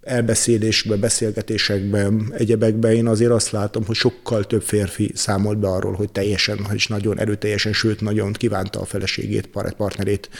elbeszélésben, 0.06 1.00
beszélgetésekben, 1.00 2.32
egyebekben 2.36 2.92
én 2.92 3.06
azért 3.06 3.30
azt 3.30 3.50
látom, 3.50 3.84
hogy 3.84 3.96
sokkal 3.96 4.44
több 4.44 4.62
férfi 4.62 5.10
számolt 5.14 5.58
be 5.58 5.68
arról, 5.68 5.92
hogy 5.92 6.12
teljesen, 6.12 6.66
és 6.74 6.86
nagyon 6.86 7.18
erőteljesen, 7.18 7.72
sőt, 7.72 8.00
nagyon 8.00 8.32
kívánta 8.32 8.80
a 8.80 8.84
feleségét, 8.84 9.46
partnerét, 9.76 10.30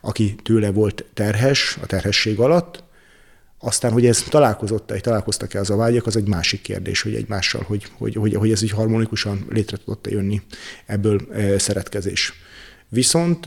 aki 0.00 0.34
tőle 0.42 0.70
volt 0.70 1.04
terhes, 1.14 1.78
a 1.82 1.86
terhesség 1.86 2.38
alatt. 2.38 2.84
Aztán, 3.58 3.92
hogy 3.92 4.06
ez 4.06 4.22
találkozott 4.22 4.90
hogy 4.90 5.00
találkoztak-e 5.00 5.60
az 5.60 5.70
a 5.70 5.76
vágyak, 5.76 6.06
az 6.06 6.16
egy 6.16 6.28
másik 6.28 6.60
kérdés, 6.62 7.02
hogy 7.02 7.14
egymással, 7.14 7.62
hogy, 7.66 7.86
hogy, 7.98 8.14
hogy, 8.14 8.34
hogy 8.34 8.50
ez 8.50 8.62
így 8.62 8.70
harmonikusan 8.70 9.46
létre 9.50 9.76
tudott 9.76 10.06
jönni 10.10 10.42
ebből 10.86 11.20
e, 11.32 11.58
szeretkezés. 11.58 12.32
Viszont 12.88 13.40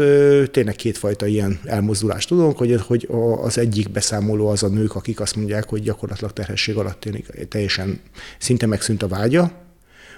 tényleg 0.51 0.75
kétfajta 0.75 1.25
ilyen 1.25 1.59
elmozdulást 1.65 2.27
tudunk, 2.27 2.57
hogy, 2.57 2.81
hogy 2.81 3.07
az 3.41 3.57
egyik 3.57 3.91
beszámoló 3.91 4.47
az 4.47 4.63
a 4.63 4.67
nők, 4.67 4.95
akik 4.95 5.19
azt 5.19 5.35
mondják, 5.35 5.69
hogy 5.69 5.81
gyakorlatilag 5.81 6.33
terhesség 6.33 6.77
alatt 6.77 6.99
tényleg 6.99 7.47
teljesen 7.49 7.99
szinte 8.37 8.65
megszűnt 8.65 9.03
a 9.03 9.07
vágya. 9.07 9.51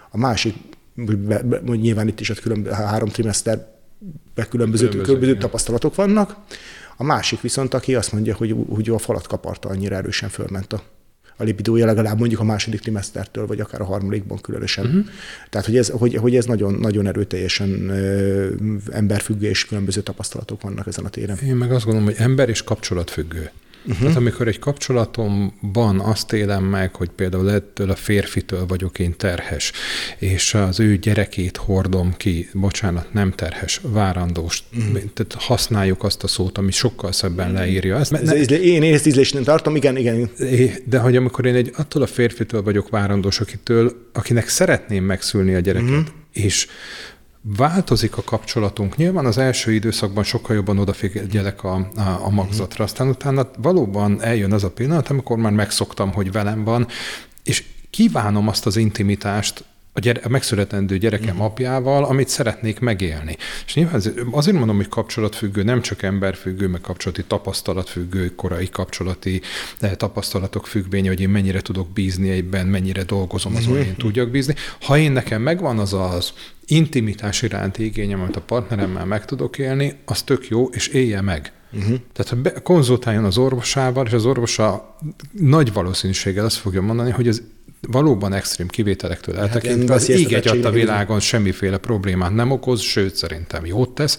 A 0.09 0.17
másik, 0.17 0.55
nyilván 1.65 2.07
itt 2.07 2.19
is 2.19 2.29
a 2.29 2.33
különböző, 2.33 2.75
három 2.75 3.09
trimester 3.09 3.67
különböző, 4.49 4.89
különböző 4.89 5.37
tapasztalatok 5.37 5.95
vannak. 5.95 6.35
A 6.97 7.03
másik 7.03 7.41
viszont, 7.41 7.73
aki 7.73 7.95
azt 7.95 8.11
mondja, 8.11 8.35
hogy, 8.35 8.55
hogy 8.69 8.89
a 8.89 8.97
falat 8.97 9.27
kaparta, 9.27 9.69
annyira 9.69 9.95
erősen 9.95 10.29
fölment 10.29 10.73
a 10.73 10.83
a 11.41 11.43
lipidója 11.43 11.85
legalább 11.85 12.19
mondjuk 12.19 12.39
a 12.39 12.43
második 12.43 12.79
trimestertől, 12.79 13.47
vagy 13.47 13.59
akár 13.59 13.81
a 13.81 13.85
harmadikban 13.85 14.41
különösen. 14.41 14.85
Uh-huh. 14.85 15.05
Tehát, 15.49 15.67
hogy 15.67 15.77
ez, 15.77 15.89
hogy, 15.89 16.15
hogy 16.15 16.35
ez 16.35 16.45
nagyon, 16.45 16.73
nagyon 16.73 17.07
erőteljesen 17.07 17.89
ö, 17.89 18.49
emberfüggő, 18.91 19.47
és 19.47 19.65
különböző 19.65 20.01
tapasztalatok 20.01 20.61
vannak 20.61 20.87
ezen 20.87 21.05
a 21.05 21.09
téren. 21.09 21.37
Én 21.37 21.55
meg 21.55 21.71
azt 21.71 21.85
gondolom, 21.85 22.09
hogy 22.09 22.17
ember 22.17 22.49
és 22.49 22.63
kapcsolatfüggő. 22.63 23.51
Uh-huh. 23.85 23.99
Tehát 23.99 24.15
amikor 24.15 24.47
egy 24.47 24.59
kapcsolatomban 24.59 25.99
azt 25.99 26.33
élem 26.33 26.63
meg, 26.63 26.95
hogy 26.95 27.09
például 27.09 27.51
ettől 27.51 27.89
a 27.89 27.95
férfitől 27.95 28.65
vagyok 28.65 28.99
én 28.99 29.17
terhes, 29.17 29.71
és 30.17 30.53
az 30.53 30.79
ő 30.79 30.97
gyerekét 30.97 31.57
hordom 31.57 32.13
ki, 32.17 32.49
bocsánat, 32.53 33.13
nem 33.13 33.31
terhes, 33.31 33.81
várandós, 33.83 34.63
uh-huh. 34.77 34.93
tehát 34.93 35.35
használjuk 35.37 36.03
azt 36.03 36.23
a 36.23 36.27
szót, 36.27 36.57
ami 36.57 36.71
sokkal 36.71 37.11
szebben 37.11 37.51
leírja 37.53 37.97
ezt. 37.97 38.13
Ez, 38.13 38.29
ez, 38.29 38.51
én, 38.51 38.83
én 38.83 38.93
ezt 38.93 39.07
ízlésnél 39.07 39.43
tartom, 39.43 39.75
igen, 39.75 39.97
igen. 39.97 40.29
De 40.85 40.99
hogy 40.99 41.15
amikor 41.15 41.45
én 41.45 41.55
egy 41.55 41.71
attól 41.77 42.01
a 42.01 42.07
férfitől 42.07 42.63
vagyok 42.63 42.89
várandós, 42.89 43.39
akitől, 43.39 44.09
akinek 44.13 44.47
szeretném 44.47 45.03
megszülni 45.03 45.53
a 45.53 45.59
gyereket, 45.59 45.89
uh-huh. 45.89 46.05
és 46.33 46.67
Változik 47.43 48.17
a 48.17 48.21
kapcsolatunk. 48.23 48.95
Nyilván 48.95 49.25
az 49.25 49.37
első 49.37 49.73
időszakban 49.73 50.23
sokkal 50.23 50.55
jobban 50.55 50.77
odafigyelek 50.77 51.63
a, 51.63 51.73
a, 51.95 52.19
a 52.23 52.29
magzatra, 52.29 52.83
aztán 52.83 53.07
utána 53.07 53.49
valóban 53.57 54.21
eljön 54.21 54.53
az 54.53 54.63
a 54.63 54.71
pillanat, 54.71 55.09
amikor 55.09 55.37
már 55.37 55.51
megszoktam, 55.51 56.11
hogy 56.13 56.31
velem 56.31 56.63
van, 56.63 56.87
és 57.43 57.63
kívánom 57.89 58.47
azt 58.47 58.65
az 58.65 58.77
intimitást, 58.77 59.63
a, 59.93 59.99
gyere, 59.99 60.21
a 60.23 60.29
megszületendő 60.29 60.97
gyerekem 60.97 61.29
uh-huh. 61.29 61.45
apjával, 61.45 62.03
amit 62.03 62.27
szeretnék 62.27 62.79
megélni. 62.79 63.37
És 63.65 63.73
nyilván 63.73 64.01
azért 64.31 64.57
mondom, 64.57 64.75
hogy 64.75 64.87
kapcsolatfüggő, 64.87 65.63
nem 65.63 65.81
csak 65.81 66.01
emberfüggő, 66.01 66.67
meg 66.67 66.81
kapcsolati 66.81 67.23
tapasztalatfüggő, 67.23 68.35
korai 68.35 68.69
kapcsolati 68.69 69.41
tapasztalatok 69.97 70.67
függvénye, 70.67 71.07
hogy 71.07 71.21
én 71.21 71.29
mennyire 71.29 71.61
tudok 71.61 71.89
bízni 71.89 72.29
egyben, 72.29 72.67
mennyire 72.67 73.03
dolgozom 73.03 73.55
azon, 73.55 73.77
hogy 73.77 73.85
én 73.85 73.95
tudjak 73.95 74.29
bízni. 74.29 74.55
Ha 74.81 74.97
én 74.97 75.11
nekem 75.11 75.41
megvan 75.41 75.79
az 75.79 75.93
az 75.93 76.33
intimitás 76.71 77.41
iránti 77.41 77.83
igényem, 77.83 78.21
amit 78.21 78.35
a 78.35 78.41
partneremmel 78.41 79.05
meg 79.05 79.25
tudok 79.25 79.57
élni, 79.57 79.93
az 80.05 80.21
tök 80.21 80.47
jó, 80.47 80.65
és 80.65 80.87
élje 80.87 81.21
meg. 81.21 81.51
Uh-huh. 81.73 81.97
Tehát, 82.13 82.31
ha 82.31 82.35
be, 82.35 82.51
konzultáljon 82.51 83.23
az 83.23 83.37
orvosával, 83.37 84.05
és 84.05 84.13
az 84.13 84.25
orvosa 84.25 84.97
nagy 85.31 85.73
valószínűséggel 85.73 86.45
azt 86.45 86.55
fogja 86.57 86.81
mondani, 86.81 87.11
hogy 87.11 87.27
az 87.27 87.43
valóban 87.81 88.33
extrém 88.33 88.67
kivételektől 88.67 89.35
hát 89.35 89.43
eltekintve 89.43 89.93
hát 89.93 90.01
az 90.01 90.09
ég 90.09 90.33
egy 90.33 90.65
a 90.65 90.71
világon 90.71 91.19
semmiféle 91.19 91.77
problémát 91.77 92.33
nem 92.33 92.51
okoz, 92.51 92.81
sőt 92.81 93.15
szerintem 93.15 93.65
jót 93.65 93.89
tesz 93.89 94.17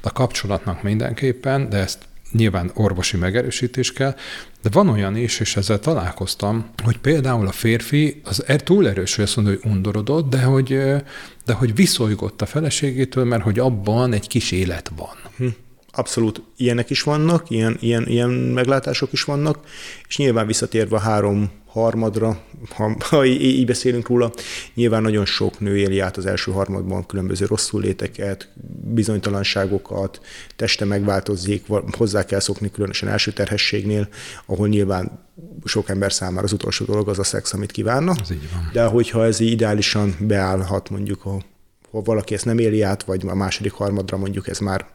a 0.00 0.12
kapcsolatnak 0.12 0.82
mindenképpen, 0.82 1.68
de 1.68 1.76
ezt 1.76 1.98
nyilván 2.32 2.70
orvosi 2.74 3.16
megerősítés 3.16 3.92
kell, 3.92 4.14
de 4.62 4.68
van 4.72 4.88
olyan 4.88 5.16
is, 5.16 5.40
és 5.40 5.56
ezzel 5.56 5.78
találkoztam, 5.78 6.70
hogy 6.82 6.98
például 6.98 7.46
a 7.46 7.52
férfi 7.52 8.20
az 8.24 8.44
er 8.46 8.62
túl 8.62 8.88
erős, 8.88 9.14
hogy 9.14 9.24
azt 9.24 9.36
mondja, 9.36 9.54
hogy 9.54 9.70
undorodott, 9.70 10.30
de 10.30 10.42
hogy, 10.42 10.68
de 11.44 11.52
hogy 11.52 11.74
viszolygott 11.74 12.42
a 12.42 12.46
feleségétől, 12.46 13.24
mert 13.24 13.42
hogy 13.42 13.58
abban 13.58 14.12
egy 14.12 14.26
kis 14.26 14.50
élet 14.50 14.92
van. 14.96 15.16
Hm. 15.36 15.46
Abszolút 15.94 16.42
ilyenek 16.56 16.90
is 16.90 17.02
vannak, 17.02 17.50
ilyen, 17.50 17.76
ilyen, 17.80 18.06
ilyen 18.06 18.30
meglátások 18.30 19.12
is 19.12 19.24
vannak, 19.24 19.58
és 20.08 20.16
nyilván 20.16 20.46
visszatérve 20.46 20.96
a 20.96 21.00
három 21.00 21.50
harmadra, 21.72 22.40
ha, 22.70 22.96
ha 22.98 23.24
így 23.24 23.66
beszélünk 23.66 24.08
róla, 24.08 24.32
nyilván 24.74 25.02
nagyon 25.02 25.24
sok 25.24 25.60
nő 25.60 25.76
éli 25.76 26.00
át 26.00 26.16
az 26.16 26.26
első 26.26 26.52
harmadban 26.52 27.06
különböző 27.06 27.46
rosszul 27.46 27.80
léteket, 27.80 28.48
bizonytalanságokat, 28.84 30.20
teste 30.56 30.84
megváltozik, 30.84 31.64
hozzá 31.96 32.24
kell 32.24 32.40
szokni 32.40 32.70
különösen 32.70 33.08
első 33.08 33.32
terhességnél, 33.32 34.08
ahol 34.46 34.68
nyilván 34.68 35.26
sok 35.64 35.88
ember 35.88 36.12
számára 36.12 36.44
az 36.44 36.52
utolsó 36.52 36.84
dolog 36.84 37.08
az 37.08 37.18
a 37.18 37.24
szex, 37.24 37.52
amit 37.52 37.72
kívánna. 37.72 38.14
Így. 38.30 38.48
De 38.72 38.84
hogyha 38.84 39.24
ez 39.24 39.40
ideálisan 39.40 40.16
beállhat 40.18 40.90
mondjuk 40.90 41.24
a 41.24 41.42
ha 41.92 42.02
valaki 42.02 42.34
ezt 42.34 42.44
nem 42.44 42.58
éli 42.58 42.82
át, 42.82 43.02
vagy 43.02 43.24
a 43.26 43.34
második 43.34 43.72
harmadra 43.72 44.16
mondjuk 44.16 44.48
ez 44.48 44.58
már 44.58 44.86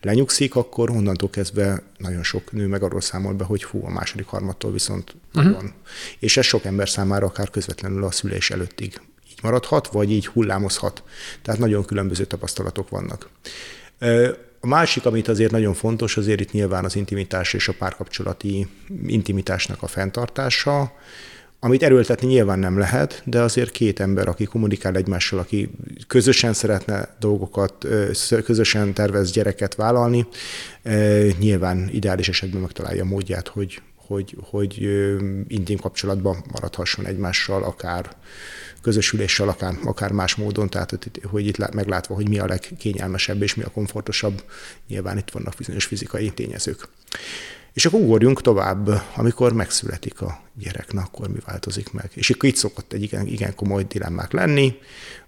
lenyugszik, 0.00 0.54
akkor 0.54 0.90
onnantól 0.90 1.30
kezdve 1.30 1.82
nagyon 1.98 2.22
sok 2.22 2.52
nő 2.52 2.66
meg 2.66 2.82
arról 2.82 3.00
számol 3.00 3.32
be, 3.32 3.44
hogy 3.44 3.62
fú, 3.62 3.84
a 3.84 3.90
második 3.90 4.26
harmadtól 4.26 4.72
viszont 4.72 5.16
uh-huh. 5.34 5.52
van. 5.52 5.72
És 6.18 6.36
ez 6.36 6.44
sok 6.44 6.64
ember 6.64 6.88
számára 6.88 7.26
akár 7.26 7.50
közvetlenül 7.50 8.04
a 8.04 8.10
szülés 8.10 8.50
előttig 8.50 9.00
így 9.30 9.38
maradhat, 9.42 9.88
vagy 9.88 10.10
így 10.10 10.26
hullámozhat. 10.26 11.02
Tehát 11.42 11.60
nagyon 11.60 11.84
különböző 11.84 12.24
tapasztalatok 12.24 12.88
vannak. 12.88 13.28
A 14.60 14.66
másik, 14.66 15.06
amit 15.06 15.28
azért 15.28 15.50
nagyon 15.50 15.74
fontos, 15.74 16.16
azért 16.16 16.40
itt 16.40 16.52
nyilván 16.52 16.84
az 16.84 16.96
intimitás 16.96 17.52
és 17.52 17.68
a 17.68 17.74
párkapcsolati 17.78 18.68
intimitásnak 19.06 19.82
a 19.82 19.86
fenntartása, 19.86 20.92
amit 21.60 21.82
erőltetni 21.82 22.26
nyilván 22.26 22.58
nem 22.58 22.78
lehet, 22.78 23.22
de 23.24 23.40
azért 23.40 23.70
két 23.70 24.00
ember, 24.00 24.28
aki 24.28 24.44
kommunikál 24.44 24.96
egymással, 24.96 25.38
aki 25.38 25.70
közösen 26.06 26.52
szeretne 26.52 27.16
dolgokat, 27.20 27.86
közösen 28.44 28.92
tervez 28.92 29.30
gyereket 29.30 29.74
vállalni, 29.74 30.26
nyilván 31.38 31.88
ideális 31.92 32.28
esetben 32.28 32.60
megtalálja 32.60 33.02
a 33.02 33.06
módját, 33.06 33.48
hogy, 33.48 33.80
hogy, 33.94 34.36
hogy 34.50 34.82
intim 35.48 35.78
kapcsolatban 35.78 36.44
maradhasson 36.52 37.06
egymással, 37.06 37.62
akár 37.62 38.16
közösüléssel, 38.82 39.48
akár, 39.48 39.74
akár 39.84 40.12
más 40.12 40.34
módon, 40.34 40.70
tehát 40.70 41.10
hogy 41.22 41.46
itt 41.46 41.72
meglátva, 41.72 42.14
hogy 42.14 42.28
mi 42.28 42.38
a 42.38 42.46
legkényelmesebb 42.46 43.42
és 43.42 43.54
mi 43.54 43.62
a 43.62 43.70
komfortosabb, 43.70 44.42
nyilván 44.88 45.18
itt 45.18 45.30
vannak 45.30 45.54
bizonyos 45.56 45.84
fizikai 45.84 46.30
tényezők. 46.30 46.88
És 47.78 47.86
akkor 47.86 48.00
ugorjunk 48.00 48.40
tovább, 48.40 49.02
amikor 49.14 49.52
megszületik 49.52 50.20
a 50.20 50.40
gyerek, 50.54 50.92
na 50.92 51.00
akkor 51.00 51.28
mi 51.28 51.38
változik 51.46 51.92
meg. 51.92 52.10
És 52.14 52.30
akkor 52.30 52.48
itt 52.48 52.56
szokott 52.56 52.92
egy 52.92 53.02
igen, 53.02 53.26
igen 53.26 53.54
komoly 53.54 53.84
dilemmák 53.84 54.32
lenni. 54.32 54.74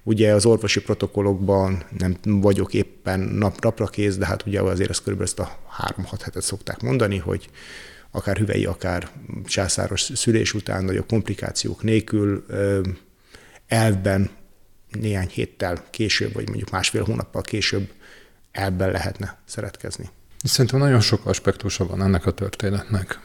Ugye 0.02 0.34
az 0.34 0.46
orvosi 0.46 0.80
protokollokban 0.80 1.84
nem 1.98 2.16
vagyok 2.22 2.74
éppen 2.74 3.20
nap, 3.20 3.60
napra 3.60 3.86
kész, 3.86 4.16
de 4.16 4.26
hát 4.26 4.46
ugye 4.46 4.60
azért 4.60 4.90
ezt 4.90 5.02
körülbelül 5.02 5.32
ezt 5.32 5.48
a 5.48 5.58
3-6 6.12 6.20
hetet 6.22 6.42
szokták 6.42 6.82
mondani, 6.82 7.18
hogy 7.18 7.50
akár 8.10 8.36
hüvei, 8.36 8.64
akár 8.64 9.10
császáros 9.44 10.00
szülés 10.14 10.54
után 10.54 10.84
nagyobb 10.84 11.08
komplikációk 11.08 11.82
nélkül 11.82 12.46
elvben 13.66 14.30
néhány 14.88 15.28
héttel 15.28 15.84
később, 15.90 16.32
vagy 16.32 16.48
mondjuk 16.48 16.70
másfél 16.70 17.04
hónappal 17.04 17.42
később 17.42 17.90
elben 18.52 18.90
lehetne 18.90 19.38
szeretkezni. 19.44 20.08
Szerintem 20.42 20.78
nagyon 20.78 21.00
sok 21.00 21.26
aspektusa 21.26 21.86
van 21.86 22.02
ennek 22.02 22.26
a 22.26 22.30
történetnek, 22.30 23.20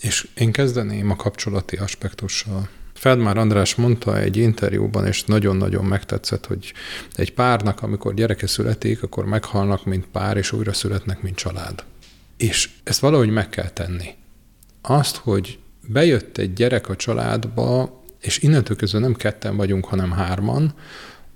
és 0.00 0.28
én 0.34 0.52
kezdeném 0.52 1.10
a 1.10 1.16
kapcsolati 1.16 1.76
aspektussal. 1.76 2.68
Feldmár 2.94 3.36
András 3.36 3.74
mondta 3.74 4.18
egy 4.18 4.36
interjúban, 4.36 5.06
és 5.06 5.24
nagyon-nagyon 5.24 5.84
megtetszett, 5.84 6.46
hogy 6.46 6.72
egy 7.12 7.34
párnak, 7.34 7.82
amikor 7.82 8.14
gyereke 8.14 8.46
születik, 8.46 9.02
akkor 9.02 9.24
meghalnak, 9.24 9.84
mint 9.84 10.06
pár, 10.06 10.36
és 10.36 10.52
újra 10.52 10.72
születnek, 10.72 11.22
mint 11.22 11.36
család. 11.36 11.84
És 12.36 12.70
ezt 12.84 13.00
valahogy 13.00 13.30
meg 13.30 13.48
kell 13.48 13.68
tenni. 13.68 14.08
Azt, 14.82 15.16
hogy 15.16 15.58
bejött 15.86 16.38
egy 16.38 16.52
gyerek 16.52 16.88
a 16.88 16.96
családba, 16.96 18.02
és 18.20 18.38
innentől 18.38 18.76
kezdve 18.76 18.98
nem 18.98 19.14
ketten 19.14 19.56
vagyunk, 19.56 19.84
hanem 19.84 20.10
hárman, 20.10 20.74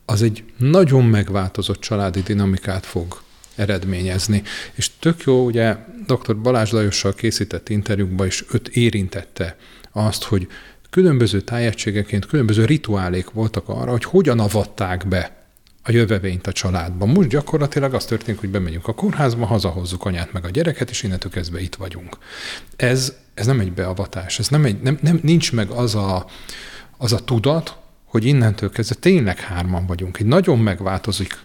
az 0.05 0.23
egy 0.23 0.45
nagyon 0.57 1.05
megváltozott 1.05 1.81
családi 1.81 2.21
dinamikát 2.21 2.87
fog 2.87 3.23
eredményezni. 3.56 4.42
És 4.75 4.90
tök 4.99 5.23
jó, 5.23 5.44
ugye 5.44 5.76
dr. 6.06 6.37
Balázs 6.37 6.70
Lajossal 6.70 7.14
készített 7.14 7.68
interjúkban 7.68 8.26
is 8.26 8.44
öt 8.50 8.68
érintette 8.68 9.56
azt, 9.92 10.23
hogy 10.23 10.49
különböző 10.90 11.40
tájegységeként 11.40 12.26
különböző 12.26 12.64
rituálék 12.64 13.30
voltak 13.30 13.68
arra, 13.68 13.90
hogy 13.90 14.04
hogyan 14.04 14.40
avatták 14.40 15.08
be 15.08 15.44
a 15.82 15.92
jövevényt 15.92 16.46
a 16.46 16.52
családban. 16.52 17.08
Most 17.08 17.28
gyakorlatilag 17.28 17.94
az 17.94 18.04
történik, 18.04 18.40
hogy 18.40 18.49
bemegyünk 18.49 18.88
a 18.88 18.94
kórházba, 18.94 19.46
hazahozzuk 19.46 20.04
anyát 20.04 20.32
meg 20.32 20.44
a 20.44 20.50
gyereket, 20.50 20.90
és 20.90 21.02
innentől 21.02 21.30
kezdve 21.30 21.61
itt 21.61 21.75
vagyunk. 21.75 22.18
Ez, 22.76 23.14
ez 23.34 23.46
nem 23.46 23.61
egy 23.61 23.73
beavatás, 23.73 24.38
ez 24.38 24.49
nem 24.49 24.64
egy, 24.64 24.80
nem, 24.80 24.99
nem, 25.02 25.18
nincs 25.23 25.52
meg 25.52 25.70
az 25.70 25.94
a, 25.94 26.26
az 26.96 27.12
a 27.12 27.25
tudat, 27.25 27.76
hogy 28.04 28.25
innentől 28.25 28.70
kezdve 28.70 28.94
tényleg 28.94 29.38
hárman 29.38 29.87
vagyunk. 29.87 30.18
Egy 30.18 30.26
nagyon 30.26 30.58
megváltozik 30.58 31.38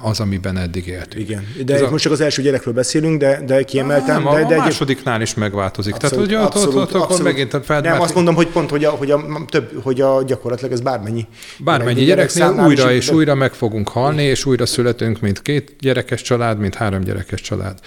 az, 0.00 0.20
amiben 0.20 0.56
eddig 0.56 0.86
éltünk. 0.86 1.28
Igen, 1.28 1.46
de 1.64 1.74
Ez 1.74 1.82
a... 1.82 1.90
most 1.90 2.02
csak 2.02 2.12
az 2.12 2.20
első 2.20 2.42
gyerekről 2.42 2.74
beszélünk, 2.74 3.20
de, 3.20 3.42
de 3.46 3.62
kiemeltem. 3.62 4.22
Nem, 4.22 4.34
de, 4.34 4.44
de 4.44 4.54
a 4.54 4.58
másodiknál 4.58 5.20
is 5.20 5.34
megváltozik. 5.34 5.94
Abszolút, 5.94 6.28
Tehát, 6.28 6.42
hogy 6.42 6.46
abszolút, 6.46 6.74
ott, 6.74 6.82
ott, 6.82 6.94
ott, 6.94 7.02
akkor 7.02 7.22
megint 7.22 7.56
fel, 7.64 7.80
Nem, 7.80 8.00
azt 8.00 8.14
mondom, 8.14 8.34
hogy 8.34 8.46
pont, 8.46 8.70
hogy, 8.70 8.84
a, 8.84 8.90
hogy, 8.90 9.10
a, 9.10 9.44
több, 9.48 9.82
hogy 9.82 10.00
a, 10.00 10.22
gyakorlatilag 10.22 10.72
ez 10.72 10.80
bármennyi. 10.80 11.26
Bármennyi 11.58 12.04
gyereknél 12.04 12.48
gyerek 12.52 12.66
újra 12.66 12.92
és 12.92 13.06
de... 13.06 13.14
újra 13.14 13.34
meg 13.34 13.52
fogunk 13.52 13.88
halni, 13.88 14.22
és 14.22 14.44
újra 14.44 14.66
születünk, 14.66 15.20
mint 15.20 15.42
két 15.42 15.76
gyerekes 15.80 16.22
család, 16.22 16.58
mint 16.58 16.74
három 16.74 17.00
gyerekes 17.00 17.40
család. 17.40 17.78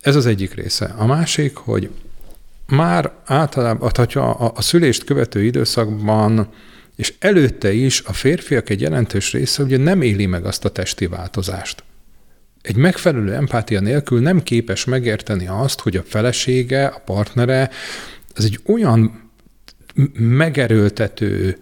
Ez 0.00 0.16
az 0.16 0.26
egyik 0.26 0.54
része. 0.54 0.94
A 0.98 1.06
másik, 1.06 1.56
hogy 1.56 1.90
már 2.66 3.10
általában, 3.26 3.90
ha 3.94 4.20
a, 4.20 4.52
a 4.54 4.62
szülést 4.62 5.04
követő 5.04 5.42
időszakban 5.44 6.48
és 7.00 7.14
előtte 7.18 7.72
is 7.72 8.02
a 8.06 8.12
férfiak 8.12 8.70
egy 8.70 8.80
jelentős 8.80 9.32
része 9.32 9.62
ugye 9.62 9.76
nem 9.76 10.02
éli 10.02 10.26
meg 10.26 10.44
azt 10.44 10.64
a 10.64 10.68
testi 10.68 11.06
változást. 11.06 11.84
Egy 12.62 12.76
megfelelő 12.76 13.34
empátia 13.34 13.80
nélkül 13.80 14.20
nem 14.20 14.42
képes 14.42 14.84
megérteni 14.84 15.46
azt, 15.46 15.80
hogy 15.80 15.96
a 15.96 16.02
felesége, 16.02 16.86
a 16.86 17.02
partnere, 17.04 17.70
ez 18.34 18.44
egy 18.44 18.60
olyan 18.66 19.30
megerőltető 20.18 21.58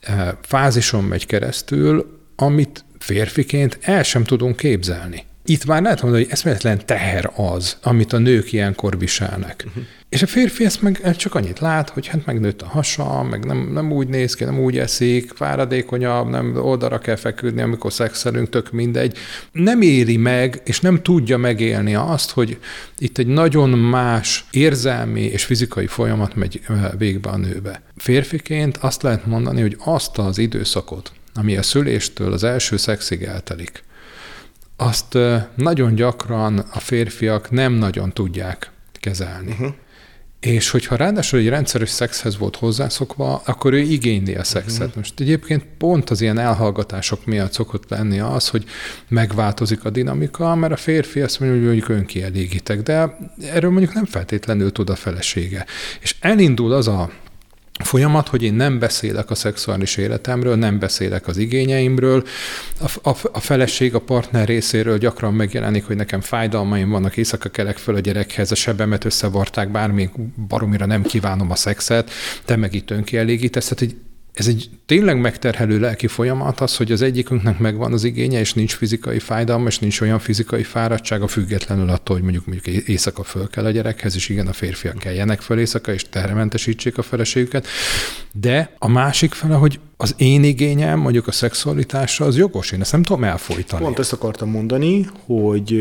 eh, 0.00 0.28
fázison 0.42 1.04
megy 1.04 1.26
keresztül, 1.26 2.20
amit 2.36 2.84
férfiként 2.98 3.78
el 3.80 4.02
sem 4.02 4.24
tudunk 4.24 4.56
képzelni. 4.56 5.24
Itt 5.50 5.66
már 5.66 5.82
lehet 5.82 6.02
mondani, 6.02 6.22
hogy 6.22 6.32
eszméletlen 6.32 6.86
teher 6.86 7.32
az, 7.36 7.76
amit 7.82 8.12
a 8.12 8.18
nők 8.18 8.52
ilyenkor 8.52 8.98
viselnek. 8.98 9.64
Uh-huh. 9.66 9.84
És 10.08 10.22
a 10.22 10.26
férfi 10.26 10.64
ezt 10.64 10.82
meg 10.82 11.16
csak 11.16 11.34
annyit 11.34 11.58
lát, 11.58 11.90
hogy 11.90 12.06
hát 12.06 12.26
megnőtt 12.26 12.62
a 12.62 12.66
hasa, 12.66 13.22
meg 13.22 13.44
nem, 13.44 13.70
nem 13.72 13.92
úgy 13.92 14.08
néz 14.08 14.34
ki, 14.34 14.44
nem 14.44 14.60
úgy 14.60 14.78
eszik, 14.78 15.30
fáradékonyabb, 15.34 16.28
nem 16.28 16.56
oldalra 16.56 16.98
kell 16.98 17.16
feküdni, 17.16 17.60
amikor 17.60 17.92
szexelünk, 17.92 18.48
tök 18.48 18.72
mindegy. 18.72 19.16
Nem 19.52 19.82
éri 19.82 20.16
meg, 20.16 20.60
és 20.64 20.80
nem 20.80 21.02
tudja 21.02 21.36
megélni 21.36 21.94
azt, 21.94 22.30
hogy 22.30 22.58
itt 22.98 23.18
egy 23.18 23.26
nagyon 23.26 23.70
más 23.70 24.46
érzelmi 24.50 25.22
és 25.22 25.44
fizikai 25.44 25.86
folyamat 25.86 26.34
megy 26.34 26.60
végbe 26.98 27.30
a 27.30 27.36
nőbe. 27.36 27.82
Férfiként 27.96 28.76
azt 28.76 29.02
lehet 29.02 29.26
mondani, 29.26 29.60
hogy 29.60 29.76
azt 29.84 30.18
az 30.18 30.38
időszakot, 30.38 31.12
ami 31.34 31.56
a 31.56 31.62
szüléstől 31.62 32.32
az 32.32 32.44
első 32.44 32.76
szexig 32.76 33.22
eltelik, 33.22 33.86
azt 34.80 35.18
nagyon 35.54 35.94
gyakran 35.94 36.58
a 36.58 36.78
férfiak 36.78 37.50
nem 37.50 37.72
nagyon 37.72 38.12
tudják 38.12 38.70
kezelni. 38.92 39.50
Uh-huh. 39.50 39.74
És 40.40 40.70
hogyha 40.70 40.96
ráadásul 40.96 41.38
egy 41.38 41.48
rendszeres 41.48 41.90
szexhez 41.90 42.38
volt 42.38 42.56
hozzászokva, 42.56 43.42
akkor 43.44 43.72
ő 43.72 43.78
igényli 43.78 44.34
a 44.34 44.44
szexet. 44.44 44.80
Uh-huh. 44.80 44.96
Most 44.96 45.20
egyébként 45.20 45.64
pont 45.78 46.10
az 46.10 46.20
ilyen 46.20 46.38
elhallgatások 46.38 47.26
miatt 47.26 47.52
szokott 47.52 47.88
lenni 47.88 48.20
az, 48.20 48.48
hogy 48.48 48.64
megváltozik 49.08 49.84
a 49.84 49.90
dinamika, 49.90 50.54
mert 50.54 50.72
a 50.72 50.76
férfi 50.76 51.20
azt 51.20 51.40
mondja, 51.40 51.58
hogy 51.58 51.66
mondjuk 51.66 51.88
önkielégítek, 51.88 52.82
de 52.82 53.18
erről 53.42 53.70
mondjuk 53.70 53.94
nem 53.94 54.04
feltétlenül 54.04 54.72
tud 54.72 54.90
a 54.90 54.96
felesége. 54.96 55.66
És 56.00 56.16
elindul 56.20 56.72
az 56.72 56.88
a 56.88 57.10
folyamat, 57.78 58.28
hogy 58.28 58.42
én 58.42 58.54
nem 58.54 58.78
beszélek 58.78 59.30
a 59.30 59.34
szexuális 59.34 59.96
életemről, 59.96 60.56
nem 60.56 60.78
beszélek 60.78 61.26
az 61.26 61.36
igényeimről. 61.36 62.24
A, 62.80 63.10
a, 63.10 63.16
a 63.32 63.40
feleség, 63.40 63.94
a 63.94 64.00
partner 64.00 64.46
részéről 64.46 64.98
gyakran 64.98 65.34
megjelenik, 65.34 65.86
hogy 65.86 65.96
nekem 65.96 66.20
fájdalmaim 66.20 66.90
vannak, 66.90 67.16
éjszaka 67.16 67.48
kelek 67.48 67.76
föl 67.76 67.94
a 67.94 68.00
gyerekhez, 68.00 68.50
a 68.50 68.54
sebemet 68.54 69.04
összevarták, 69.04 69.70
bármi 69.70 70.10
baromira 70.48 70.86
nem 70.86 71.02
kívánom 71.02 71.50
a 71.50 71.56
szexet, 71.56 72.10
te 72.44 72.56
meg 72.56 72.74
itt 72.74 72.90
önkielégítesz. 72.90 73.68
Tehát 73.68 73.82
egy 73.82 73.96
ez 74.38 74.46
egy 74.46 74.70
tényleg 74.86 75.20
megterhelő 75.20 75.80
lelki 75.80 76.06
folyamat 76.06 76.60
az, 76.60 76.76
hogy 76.76 76.92
az 76.92 77.02
egyikünknek 77.02 77.58
megvan 77.58 77.92
az 77.92 78.04
igénye, 78.04 78.38
és 78.38 78.54
nincs 78.54 78.74
fizikai 78.74 79.18
fájdalma, 79.18 79.66
és 79.66 79.78
nincs 79.78 80.00
olyan 80.00 80.18
fizikai 80.18 80.62
fáradtsága, 80.62 81.26
függetlenül 81.26 81.88
attól, 81.88 82.14
hogy 82.14 82.24
mondjuk, 82.24 82.46
mondjuk 82.46 82.88
éjszaka 82.88 83.22
föl 83.22 83.48
kell 83.48 83.64
a 83.64 83.70
gyerekhez, 83.70 84.14
és 84.14 84.28
igen, 84.28 84.46
a 84.46 84.52
férfiak 84.52 84.98
keljenek 84.98 85.40
föl 85.40 85.58
éjszaka, 85.58 85.92
és 85.92 86.04
terrementesítsék 86.08 86.98
a 86.98 87.02
feleségüket. 87.02 87.66
De 88.32 88.74
a 88.78 88.88
másik 88.88 89.32
fele, 89.32 89.54
hogy 89.54 89.80
az 89.96 90.14
én 90.16 90.44
igényem, 90.44 90.98
mondjuk 90.98 91.26
a 91.26 91.32
szexualitásra, 91.32 92.26
az 92.26 92.36
jogos, 92.36 92.72
én 92.72 92.80
ezt 92.80 92.92
nem 92.92 93.02
tudom 93.02 93.24
elfolytani. 93.24 93.82
Pont 93.82 93.98
ezt 93.98 94.12
akartam 94.12 94.50
mondani, 94.50 95.06
hogy, 95.26 95.80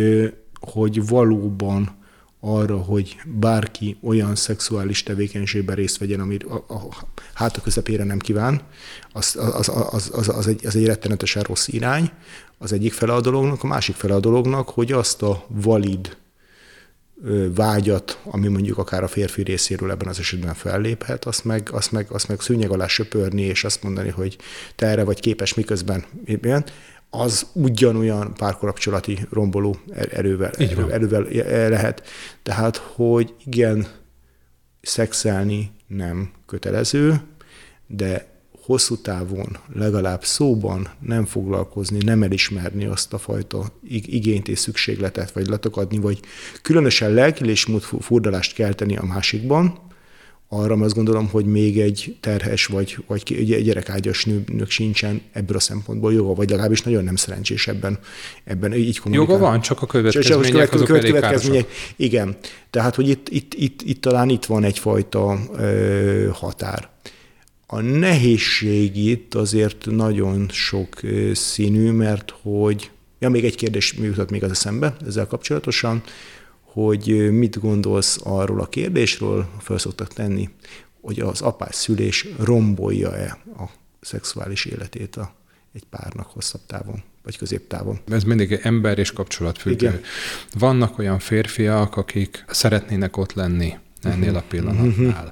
hogy 0.60 1.08
valóban 1.08 1.96
arra, 2.40 2.78
hogy 2.78 3.18
bárki 3.26 3.98
olyan 4.02 4.36
szexuális 4.36 5.04
tevékenységben 5.04 5.76
részt 5.76 5.98
vegyen, 5.98 6.20
amit 6.20 6.44
a, 6.44 6.56
a 6.68 7.08
háta 7.34 7.62
közepére 7.62 8.04
nem 8.04 8.20
kíván, 8.20 8.62
az, 9.12 9.36
az, 9.36 9.70
az, 9.92 10.12
az, 10.14 10.30
az, 10.30 10.48
egy, 10.48 10.66
az 10.66 10.76
egy 10.76 10.86
rettenetesen 10.86 11.44
rossz 11.44 11.68
irány. 11.68 12.12
Az 12.58 12.72
egyik 12.72 12.94
fele 12.94 13.14
a 13.14 13.22
dolognak, 13.22 13.64
a 13.64 13.68
másik 13.68 13.96
fele 13.96 14.14
a 14.14 14.20
dolognak, 14.20 14.70
hogy 14.70 14.92
azt 14.92 15.22
a 15.22 15.46
valid 15.48 16.18
vágyat, 17.56 18.20
ami 18.24 18.48
mondjuk 18.48 18.78
akár 18.78 19.04
a 19.04 19.08
férfi 19.08 19.44
részéről 19.44 19.92
ebben 19.92 20.08
az 20.08 20.20
esetben 20.20 20.54
felléphet, 20.54 21.26
azt 21.26 21.44
meg, 21.44 21.70
azt 21.72 21.92
meg, 21.92 22.08
azt 22.10 22.28
meg 22.28 22.42
szűnyeg 22.42 22.72
alá 22.72 22.88
söpörni, 22.88 23.42
és 23.42 23.64
azt 23.64 23.84
mondani, 23.84 24.10
hogy 24.10 24.38
te 24.76 24.86
erre 24.86 25.04
vagy 25.04 25.20
képes, 25.20 25.54
miközben 25.54 26.06
az 27.10 27.48
ugyanolyan 27.54 28.34
párkapcsolati 28.34 29.20
romboló 29.30 29.78
er-, 29.90 30.14
erővel, 30.14 30.52
erő, 30.52 30.92
erővel 30.92 31.24
lehet. 31.70 32.08
Tehát, 32.44 32.78
hogy 32.78 33.34
igen, 33.46 33.88
szexelni 34.82 35.72
nem 35.88 36.32
kötelező, 36.46 37.22
de 37.88 38.36
hosszú 38.68 38.98
távon 38.98 39.58
legalább 39.74 40.24
szóban 40.24 40.90
nem 41.00 41.26
foglalkozni, 41.26 41.98
nem 42.04 42.24
elismerni 42.24 42.86
azt 42.86 43.14
a 43.14 43.18
fajta 43.18 43.66
igényt 43.88 44.48
és 44.48 44.60
szükségletet, 44.60 45.32
vagy 45.32 45.48
letakadni, 45.48 45.98
vagy 45.98 46.20
különösen 46.62 47.12
lelki 47.12 47.50
és 47.50 47.70
furdalást 48.00 48.54
kelteni 48.54 48.98
a 48.98 49.06
másikban, 49.06 49.80
arra 50.50 50.76
azt 50.76 50.94
gondolom, 50.94 51.28
hogy 51.30 51.46
még 51.46 51.80
egy 51.80 52.16
terhes 52.20 52.66
vagy, 52.66 52.98
vagy 53.08 53.22
egy 53.38 53.64
gyerekágyas 53.64 54.26
nőnek 54.26 54.70
sincsen 54.70 55.22
ebből 55.32 55.58
a 55.58 55.60
szempontból 55.60 56.14
joga, 56.14 56.34
vagy 56.34 56.50
legalábbis 56.50 56.82
nagyon 56.82 57.04
nem 57.04 57.16
szerencsés 57.16 57.68
ebben, 57.68 58.00
ebben 58.44 58.74
így 58.74 59.00
kommunikál. 59.00 59.34
Joga 59.34 59.46
van, 59.46 59.62
csak 59.62 59.82
a 59.82 59.86
következmények 59.86 60.66
csak, 60.66 60.74
azok 60.74 60.88
követ, 60.88 61.06
következmények, 61.06 61.68
Igen, 61.96 62.38
tehát 62.70 62.96
hogy 62.96 63.10
itt, 63.10 63.30
itt, 63.30 63.54
itt, 63.54 63.82
itt 63.82 64.02
talán 64.02 64.30
itt 64.30 64.46
van 64.46 64.64
egyfajta 64.64 65.40
ö, 65.58 66.28
határ. 66.32 66.90
A 67.68 67.82
nehézség 67.82 69.08
itt 69.08 69.34
azért 69.34 69.86
nagyon 69.86 70.50
sok 70.52 71.00
színű, 71.34 71.92
mert 71.92 72.34
hogy, 72.42 72.92
ja, 73.20 73.30
még 73.30 73.46
egy 73.46 73.56
kérdés 73.56 73.96
jutott 74.02 74.30
még 74.30 74.44
az 74.44 74.52
eszembe 74.52 74.96
ezzel 75.06 75.28
kapcsolatosan, 75.28 76.04
hogy 76.84 77.32
mit 77.32 77.60
gondolsz 77.60 78.20
arról 78.24 78.60
a 78.60 78.68
kérdésről, 78.68 79.48
fel 79.60 79.78
szoktak 79.78 80.14
tenni, 80.14 80.50
hogy 81.02 81.20
az 81.20 81.42
apás 81.42 81.76
szülés 81.76 82.28
rombolja-e 82.40 83.38
a 83.58 83.64
szexuális 84.02 84.66
életét 84.66 85.16
a, 85.16 85.34
egy 85.74 85.84
párnak 85.90 86.28
hosszabb 86.28 86.62
távon, 86.68 87.04
vagy 87.24 87.38
középtávon. 87.38 88.00
Ez 88.12 88.24
mindig 88.24 88.60
ember 88.64 88.98
és 88.98 89.12
kapcsolatfüggő. 89.12 89.88
Igen. 89.88 90.02
Vannak 90.54 90.98
olyan 90.98 91.20
férfiak, 91.20 91.96
akik 91.96 92.46
szeretnének 92.48 93.18
ott 93.18 93.34
lenni 93.34 93.74
ennél 94.02 94.36
a 94.36 94.44
pillanatnál. 94.50 94.88
Uh-huh 94.88 95.32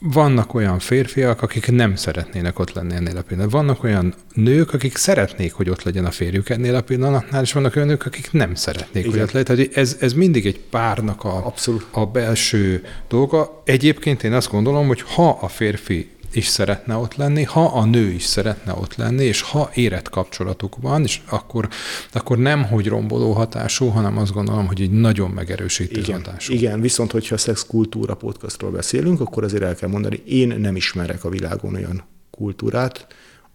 vannak 0.00 0.54
olyan 0.54 0.78
férfiak, 0.78 1.42
akik 1.42 1.70
nem 1.70 1.96
szeretnének 1.96 2.58
ott 2.58 2.72
lenni 2.72 2.94
ennél 2.94 3.16
a 3.16 3.22
pillanatnál. 3.22 3.62
Vannak 3.62 3.84
olyan 3.84 4.14
nők, 4.34 4.72
akik 4.72 4.96
szeretnék, 4.96 5.52
hogy 5.52 5.68
ott 5.68 5.82
legyen 5.82 6.04
a 6.04 6.10
férjük 6.10 6.48
ennél 6.48 6.74
a 6.74 6.80
pillanatnál, 6.80 7.42
és 7.42 7.52
vannak 7.52 7.76
olyan 7.76 7.88
nők, 7.88 8.06
akik 8.06 8.32
nem 8.32 8.54
szeretnék, 8.54 9.04
Igen. 9.04 9.10
hogy 9.10 9.20
ott 9.20 9.32
legyen. 9.32 9.56
Tehát 9.56 9.76
ez, 9.76 9.96
ez 10.00 10.12
mindig 10.12 10.46
egy 10.46 10.60
párnak 10.70 11.24
a, 11.24 11.46
Abszolút. 11.46 11.86
a 11.90 12.06
belső 12.06 12.84
dolga. 13.08 13.62
Egyébként 13.64 14.22
én 14.22 14.32
azt 14.32 14.50
gondolom, 14.50 14.86
hogy 14.86 15.02
ha 15.02 15.38
a 15.40 15.48
férfi 15.48 16.08
is 16.36 16.46
szeretne 16.46 16.96
ott 16.96 17.14
lenni, 17.14 17.42
ha 17.42 17.64
a 17.64 17.84
nő 17.84 18.10
is 18.10 18.22
szeretne 18.24 18.72
ott 18.72 18.94
lenni, 18.94 19.24
és 19.24 19.40
ha 19.40 19.70
érett 19.74 20.08
kapcsolatuk 20.08 20.76
van, 20.80 21.02
és 21.02 21.20
akkor, 21.28 21.68
akkor 22.12 22.38
nem 22.38 22.64
hogy 22.64 22.86
romboló 22.86 23.32
hatású, 23.32 23.86
hanem 23.86 24.18
azt 24.18 24.32
gondolom, 24.32 24.66
hogy 24.66 24.80
egy 24.80 24.90
nagyon 24.90 25.30
megerősítő 25.30 26.00
igen, 26.00 26.16
hatású. 26.16 26.52
Igen, 26.52 26.80
viszont 26.80 27.12
hogyha 27.12 27.34
a 27.34 27.38
szexkultúra 27.38 28.14
podcastról 28.14 28.70
beszélünk, 28.70 29.20
akkor 29.20 29.44
azért 29.44 29.62
el 29.62 29.74
kell 29.74 29.88
mondani, 29.88 30.22
én 30.26 30.48
nem 30.48 30.76
ismerek 30.76 31.24
a 31.24 31.28
világon 31.28 31.74
olyan 31.74 32.04
kultúrát, 32.30 33.06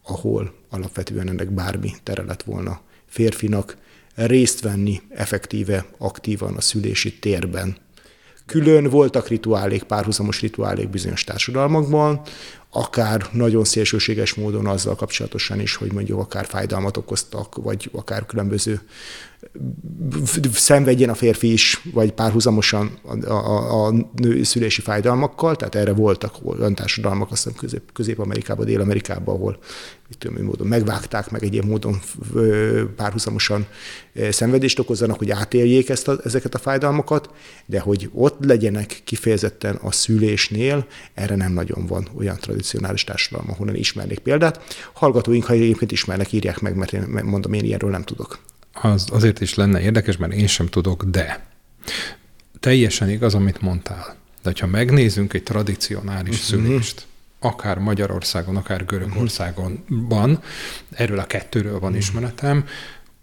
ahol 0.04 0.54
alapvetően 0.70 1.30
ennek 1.30 1.52
bármi 1.52 1.92
tere 2.04 2.24
lett 2.24 2.44
volna 2.44 2.82
férfinak 3.06 3.78
részt 4.16 4.62
venni 4.62 5.02
effektíve, 5.10 5.86
aktívan 5.98 6.56
a 6.56 6.62
szülési 6.62 7.20
térben. 7.20 7.78
Külön 8.46 8.90
voltak 8.90 9.28
rituálék, 9.28 9.84
párhuzamos 9.84 10.42
rituálék 10.42 10.90
bizonyos 10.90 11.24
társadalmakban, 11.24 12.22
akár 12.74 13.28
nagyon 13.32 13.64
szélsőséges 13.64 14.34
módon 14.34 14.68
azzal 14.68 14.96
kapcsolatosan 14.96 15.60
is, 15.60 15.76
hogy 15.76 15.94
mondjuk 15.94 16.20
akár 16.20 16.46
fájdalmat 16.46 16.98
okoztak, 16.98 17.56
vagy 17.56 17.90
akár 17.94 18.26
különböző 18.26 18.82
szenvedjen 20.54 21.10
a 21.10 21.14
férfi 21.14 21.52
is, 21.52 21.82
vagy 21.94 22.12
párhuzamosan 22.12 23.00
a, 23.04 23.32
a, 23.32 23.86
a 23.86 23.94
nő 24.16 24.44
szülési 24.44 24.82
fájdalmakkal, 24.82 25.56
tehát 25.56 25.76
erre 25.76 25.94
voltak 25.94 26.36
olyan 26.44 26.76
társadalmak, 26.76 27.32
azt 27.32 27.44
hiszem 27.44 27.60
Közép, 27.60 27.92
Közép-Amerikában, 27.94 28.66
Dél-Amerikában, 28.66 29.36
ahol 29.36 29.60
tudom, 30.18 30.44
módon 30.44 30.68
megvágták, 30.68 31.32
meg 31.32 31.44
egyéb 31.44 31.64
módon 31.64 32.00
párhuzamosan 32.96 33.68
szenvedést 34.30 34.80
okozzanak, 34.80 35.18
hogy 35.18 35.32
átéljék 35.32 35.90
ezt 35.90 36.08
a, 36.08 36.20
ezeket 36.24 36.56
a 36.56 36.58
fájdalmakat, 36.58 37.30
de 37.66 37.80
hogy 37.80 38.10
ott 38.14 38.46
legyenek 38.46 39.02
kifejezetten 39.04 39.76
a 39.76 39.92
szülésnél, 39.92 40.86
erre 41.14 41.36
nem 41.36 41.54
nagyon 41.54 41.86
van 41.86 42.08
olyan 42.18 42.38
tradicionális 42.62 43.04
társadalom, 43.04 43.50
ahonnan 43.50 43.76
ismernék 43.76 44.20
példát. 44.20 44.64
Hallgatóink, 44.94 45.44
ha 45.44 45.54
egyébként 45.54 45.92
ismernek, 45.92 46.32
írják 46.32 46.60
meg, 46.60 46.76
mert 46.76 46.94
én 46.94 47.02
mondom, 47.24 47.54
én 47.54 47.64
ilyenről 47.64 47.90
nem 47.90 48.04
tudok 48.04 48.40
az 48.74 49.08
azért 49.12 49.42
is 49.42 49.54
lenne 49.54 49.82
érdekes, 49.82 50.18
mert 50.18 50.34
én 50.34 50.48
sem 50.48 50.66
tudok, 50.66 51.04
de 51.04 51.46
teljesen 52.60 53.10
igaz, 53.10 53.36
amit 53.36 53.62
mondtál. 53.62 54.16
De 54.44 54.54
ha 54.60 54.68
megnézzünk 54.68 55.34
egy 55.34 55.44
tradicionális 55.44 56.36
uh-huh. 56.36 56.64
szülést, 56.64 57.06
akár 57.40 57.78
Magyarországon, 57.78 58.56
akár 58.56 58.86
Görögországonban, 58.86 60.42
erről 60.92 61.20
a 61.20 61.26
kettőről 61.26 61.80
van 61.80 61.82
uh-huh. 61.82 61.98
ismeretem, 61.98 62.66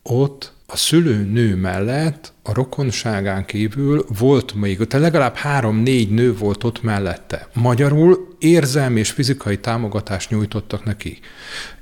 ott 0.03 0.53
a 0.73 0.77
szülőnő 0.77 1.57
mellett 1.57 2.33
a 2.43 2.53
rokonságán 2.53 3.45
kívül 3.45 4.05
volt 4.19 4.55
még, 4.55 4.77
tehát 4.77 5.07
legalább 5.07 5.35
három-négy 5.35 6.11
nő 6.11 6.35
volt 6.35 6.65
ott 6.65 6.83
mellette. 6.83 7.49
Magyarul 7.55 8.37
érzelmi 8.39 8.99
és 8.99 9.11
fizikai 9.11 9.59
támogatást 9.59 10.31
nyújtottak 10.31 10.85
neki 10.85 11.19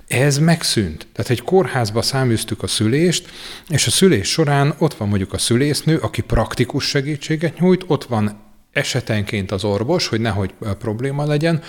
ez 0.07 0.38
megszűnt. 0.38 1.07
Tehát 1.12 1.31
egy 1.31 1.42
kórházba 1.42 2.03
száműztük 2.03 2.62
a 2.62 2.66
szülést, 2.66 3.29
és 3.68 3.87
a 3.87 3.90
szülés 3.90 4.29
során 4.29 4.75
ott 4.79 4.94
van 4.94 5.09
mondjuk 5.09 5.33
a 5.33 5.38
szülésznő, 5.38 5.96
aki 5.96 6.22
praktikus 6.22 6.85
segítséget 6.85 7.59
nyújt, 7.59 7.85
ott 7.87 8.05
van 8.05 8.42
esetenként 8.72 9.51
az 9.51 9.64
orvos, 9.64 10.07
hogy 10.07 10.20
nehogy 10.20 10.55
probléma 10.79 11.25
legyen, 11.25 11.62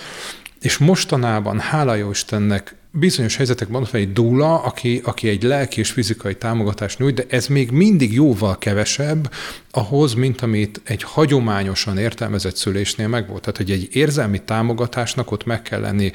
és 0.60 0.78
mostanában, 0.78 1.58
hála 1.58 1.94
jó 1.94 2.10
Istennek, 2.10 2.76
bizonyos 2.90 3.36
helyzetekben 3.36 3.80
van 3.80 4.00
egy 4.00 4.12
dúla, 4.12 4.62
aki, 4.62 5.00
aki 5.04 5.28
egy 5.28 5.42
lelki 5.42 5.80
és 5.80 5.90
fizikai 5.90 6.36
támogatást 6.36 6.98
nyújt, 6.98 7.14
de 7.14 7.24
ez 7.28 7.46
még 7.46 7.70
mindig 7.70 8.12
jóval 8.12 8.58
kevesebb 8.58 9.32
ahhoz, 9.70 10.14
mint 10.14 10.40
amit 10.40 10.80
egy 10.84 11.02
hagyományosan 11.02 11.98
értelmezett 11.98 12.56
szülésnél 12.56 13.08
megvolt. 13.08 13.40
Tehát, 13.40 13.56
hogy 13.56 13.70
egy 13.70 13.88
érzelmi 13.92 14.40
támogatásnak 14.44 15.30
ott 15.30 15.44
meg 15.44 15.62
kell 15.62 15.80
lenni 15.80 16.12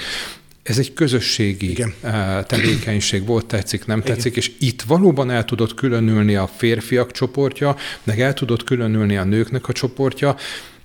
ez 0.64 0.78
egy 0.78 0.94
közösségi 0.94 1.70
Igen. 1.70 1.94
Eh, 2.02 2.44
tevékenység 2.48 3.26
volt, 3.26 3.46
tetszik, 3.46 3.86
nem 3.86 4.02
tetszik, 4.02 4.36
Igen. 4.36 4.44
és 4.44 4.52
itt 4.68 4.82
valóban 4.82 5.30
el 5.30 5.46
tudott 5.46 5.74
különülni 5.74 6.36
a 6.36 6.48
férfiak 6.48 7.12
csoportja, 7.12 7.76
meg 8.04 8.22
el 8.22 8.34
tudott 8.34 8.64
különülni 8.64 9.18
a 9.18 9.24
nőknek 9.24 9.68
a 9.68 9.74
csoportja, 9.74 10.36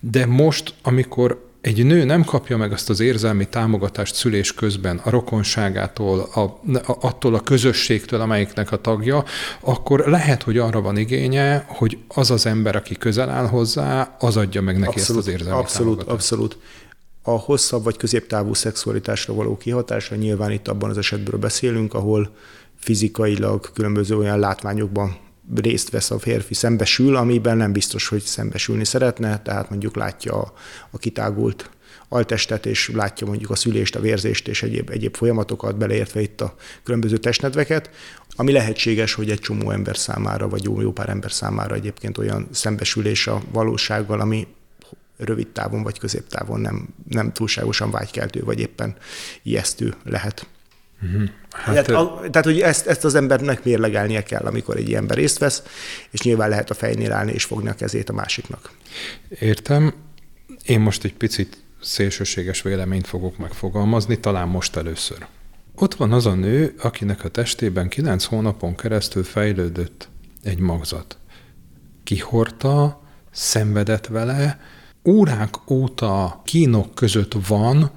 de 0.00 0.26
most, 0.26 0.74
amikor 0.82 1.47
egy 1.60 1.84
nő 1.84 2.04
nem 2.04 2.24
kapja 2.24 2.56
meg 2.56 2.72
azt 2.72 2.90
az 2.90 3.00
érzelmi 3.00 3.48
támogatást 3.48 4.14
szülés 4.14 4.54
közben 4.54 5.00
a 5.04 5.10
rokonságától, 5.10 6.28
a, 6.34 6.40
a, 6.40 6.96
attól 7.00 7.34
a 7.34 7.40
közösségtől, 7.40 8.20
amelyiknek 8.20 8.72
a 8.72 8.76
tagja, 8.76 9.24
akkor 9.60 10.00
lehet, 10.06 10.42
hogy 10.42 10.58
arra 10.58 10.80
van 10.80 10.96
igénye, 10.96 11.64
hogy 11.68 11.98
az 12.08 12.30
az 12.30 12.46
ember, 12.46 12.76
aki 12.76 12.96
közel 12.96 13.30
áll 13.30 13.46
hozzá, 13.46 14.16
az 14.18 14.36
adja 14.36 14.60
meg 14.60 14.78
neki 14.78 14.98
abszolút, 14.98 15.20
ezt 15.20 15.28
az 15.28 15.32
érzelmi 15.34 15.58
abszolút, 15.58 15.98
támogatást. 15.98 16.14
Abszolút, 16.14 16.58
a 17.22 17.30
hosszabb 17.30 17.84
vagy 17.84 17.96
középtávú 17.96 18.54
szexualitásra 18.54 19.34
való 19.34 19.56
kihatása, 19.56 20.14
nyilván 20.14 20.50
itt 20.50 20.68
abban 20.68 20.90
az 20.90 20.98
esetből 20.98 21.40
beszélünk, 21.40 21.94
ahol 21.94 22.34
fizikailag 22.78 23.72
különböző 23.72 24.16
olyan 24.16 24.38
látványokban 24.38 25.16
részt 25.54 25.90
vesz 25.90 26.10
a 26.10 26.18
férfi, 26.18 26.54
szembesül, 26.54 27.16
amiben 27.16 27.56
nem 27.56 27.72
biztos, 27.72 28.08
hogy 28.08 28.22
szembesülni 28.22 28.84
szeretne, 28.84 29.42
tehát 29.42 29.70
mondjuk 29.70 29.96
látja 29.96 30.40
a, 30.40 30.52
a 30.90 30.98
kitágult 30.98 31.70
altestet, 32.08 32.66
és 32.66 32.90
látja 32.94 33.26
mondjuk 33.26 33.50
a 33.50 33.56
szülést, 33.56 33.96
a 33.96 34.00
vérzést 34.00 34.48
és 34.48 34.62
egyéb, 34.62 34.90
egyéb 34.90 35.16
folyamatokat, 35.16 35.76
beleértve 35.76 36.20
itt 36.20 36.40
a 36.40 36.54
különböző 36.82 37.16
testnedveket, 37.16 37.90
ami 38.36 38.52
lehetséges, 38.52 39.14
hogy 39.14 39.30
egy 39.30 39.40
csomó 39.40 39.70
ember 39.70 39.96
számára, 39.96 40.48
vagy 40.48 40.64
jó, 40.64 40.80
jó 40.80 40.92
pár 40.92 41.08
ember 41.08 41.32
számára 41.32 41.74
egyébként 41.74 42.18
olyan 42.18 42.48
szembesülés 42.50 43.26
a 43.26 43.42
valósággal, 43.52 44.20
ami 44.20 44.46
rövid 45.16 45.48
távon 45.48 45.82
vagy 45.82 45.98
középtávon 45.98 46.60
nem, 46.60 46.88
nem 47.08 47.32
túlságosan 47.32 47.90
vágykeltő, 47.90 48.40
vagy 48.44 48.60
éppen 48.60 48.96
ijesztő 49.42 49.94
lehet. 50.04 50.46
Uh-huh. 51.02 51.28
Hát, 51.50 51.86
tehát, 51.86 51.88
a, 51.88 52.20
tehát, 52.30 52.46
hogy 52.46 52.60
ezt, 52.60 52.86
ezt 52.86 53.04
az 53.04 53.14
embernek 53.14 53.64
mérlegelnie 53.64 54.22
kell, 54.22 54.46
amikor 54.46 54.76
egy 54.76 54.94
ember 54.94 55.16
részt 55.16 55.38
vesz, 55.38 55.62
és 56.10 56.20
nyilván 56.20 56.48
lehet 56.48 56.70
a 56.70 56.74
fejnél 56.74 57.12
állni 57.12 57.32
és 57.32 57.44
fogni 57.44 57.68
a 57.68 57.74
kezét 57.74 58.08
a 58.08 58.12
másiknak. 58.12 58.70
Értem. 59.28 59.94
Én 60.64 60.80
most 60.80 61.04
egy 61.04 61.14
picit 61.14 61.62
szélsőséges 61.80 62.62
véleményt 62.62 63.06
fogok 63.06 63.38
megfogalmazni, 63.38 64.20
talán 64.20 64.48
most 64.48 64.76
először. 64.76 65.26
Ott 65.74 65.94
van 65.94 66.12
az 66.12 66.26
a 66.26 66.34
nő, 66.34 66.74
akinek 66.78 67.24
a 67.24 67.28
testében 67.28 67.88
kilenc 67.88 68.24
hónapon 68.24 68.74
keresztül 68.74 69.24
fejlődött 69.24 70.08
egy 70.42 70.58
magzat. 70.58 71.18
Kihorta, 72.04 73.02
szenvedett 73.30 74.06
vele, 74.06 74.60
órák 75.04 75.70
óta 75.70 76.42
kínok 76.44 76.94
között 76.94 77.32
van, 77.46 77.90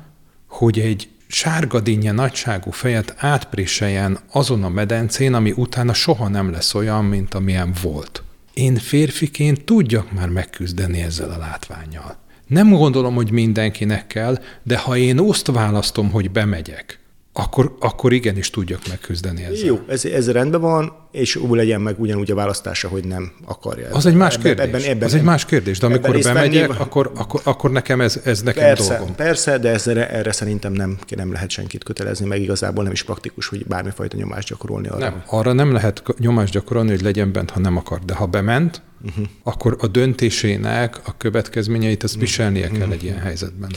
hogy 0.47 0.79
egy 0.79 1.09
sárgadínje 1.31 2.11
nagyságú 2.11 2.71
fejet 2.71 3.15
átpréseljen 3.17 4.19
azon 4.31 4.63
a 4.63 4.69
medencén, 4.69 5.33
ami 5.33 5.53
utána 5.55 5.93
soha 5.93 6.27
nem 6.27 6.51
lesz 6.51 6.73
olyan, 6.73 7.05
mint 7.05 7.33
amilyen 7.33 7.73
volt. 7.81 8.23
Én 8.53 8.75
férfiként 8.75 9.63
tudjak 9.63 10.11
már 10.11 10.29
megküzdeni 10.29 11.01
ezzel 11.01 11.29
a 11.29 11.37
látványjal. 11.37 12.17
Nem 12.47 12.69
gondolom, 12.69 13.15
hogy 13.15 13.31
mindenkinek 13.31 14.07
kell, 14.07 14.39
de 14.63 14.77
ha 14.77 14.97
én 14.97 15.19
azt 15.19 15.47
választom, 15.47 16.11
hogy 16.11 16.31
bemegyek, 16.31 16.99
akkor, 17.33 17.75
akkor 17.79 18.13
igenis 18.13 18.49
tudjak 18.49 18.87
megküzdeni 18.87 19.43
ezzel. 19.43 19.65
Jó, 19.65 19.79
ez, 19.87 20.05
ez 20.05 20.31
rendben 20.31 20.61
van, 20.61 20.93
és 21.11 21.35
úgy 21.35 21.55
legyen 21.57 21.81
meg 21.81 21.99
ugyanúgy 21.99 22.31
a 22.31 22.35
választása, 22.35 22.87
hogy 22.87 23.03
nem 23.03 23.31
akarja. 23.45 23.87
Az 23.91 24.05
egy 24.05 24.13
más 24.13 24.37
kérdés. 24.37 24.65
Ebben, 24.65 24.81
ebben, 24.81 25.03
az 25.03 25.13
egy 25.13 25.21
más 25.21 25.45
kérdés, 25.45 25.79
de 25.79 25.85
amikor 25.85 26.19
bemegyek, 26.19 26.67
venni, 26.67 26.79
akkor, 26.79 27.11
akkor, 27.15 27.41
akkor 27.43 27.71
nekem 27.71 28.01
ez, 28.01 28.21
ez 28.23 28.41
nekem 28.41 28.63
persze, 28.63 28.95
dolgom. 28.95 29.15
Persze, 29.15 29.57
de 29.57 29.69
ezre, 29.69 30.09
erre 30.09 30.31
szerintem 30.31 30.73
nem, 30.73 30.97
nem 31.15 31.31
lehet 31.31 31.49
senkit 31.49 31.83
kötelezni, 31.83 32.25
meg 32.25 32.41
igazából 32.41 32.83
nem 32.83 32.91
is 32.91 33.03
praktikus, 33.03 33.47
hogy 33.47 33.65
bármifajta 33.65 34.17
nyomást 34.17 34.47
gyakorolni 34.47 34.87
arra. 34.87 34.99
Nem, 34.99 35.23
arra 35.25 35.53
nem 35.53 35.71
lehet 35.71 36.03
nyomást 36.17 36.53
gyakorolni, 36.53 36.89
hogy 36.89 37.01
legyen 37.01 37.31
bent, 37.31 37.49
ha 37.49 37.59
nem 37.59 37.77
akar. 37.77 37.99
De 37.99 38.13
ha 38.13 38.25
bement, 38.25 38.81
uh-huh. 39.05 39.27
akkor 39.43 39.77
a 39.79 39.87
döntésének 39.87 41.07
a 41.07 41.17
következményeit 41.17 42.03
azt 42.03 42.15
viselnie 42.15 42.65
uh-huh. 42.65 42.79
kell 42.79 42.91
egy 42.91 43.03
ilyen 43.03 43.19
helyzetben. 43.19 43.71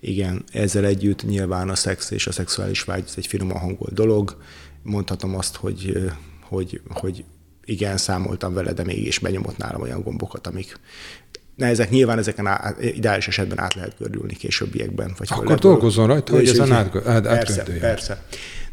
Igen, 0.00 0.44
ezzel 0.52 0.84
együtt 0.84 1.22
nyilván 1.22 1.68
a 1.68 1.74
szex 1.74 2.10
és 2.10 2.26
a 2.26 2.32
szexuális 2.32 2.82
vágy 2.82 3.04
ez 3.06 3.14
egy 3.16 3.26
finoman 3.26 3.58
hangolt 3.58 3.94
dolog. 3.94 4.36
Mondhatom 4.82 5.36
azt, 5.36 5.56
hogy, 5.56 6.10
hogy, 6.42 6.80
hogy 6.88 7.24
igen, 7.64 7.96
számoltam 7.96 8.54
vele, 8.54 8.72
de 8.72 8.84
mégis 8.84 9.18
benyomott 9.18 9.56
nálam 9.56 9.82
olyan 9.82 10.02
gombokat, 10.02 10.46
amik 10.46 10.78
Na, 11.58 11.66
ezek 11.66 11.90
nyilván 11.90 12.18
ezeken 12.18 12.46
á, 12.46 12.74
ideális 12.80 13.28
esetben 13.28 13.60
át 13.60 13.74
lehet 13.74 13.94
gördülni 13.98 14.34
későbbiekben. 14.34 15.14
Vagy 15.18 15.28
Akkor 15.30 15.58
dolgozzon 15.58 16.06
rajta, 16.06 16.32
hogy 16.32 16.48
ezen 16.48 16.72
át, 16.72 17.06
át, 17.06 17.22
Persze, 17.22 17.62
persze. 17.62 18.22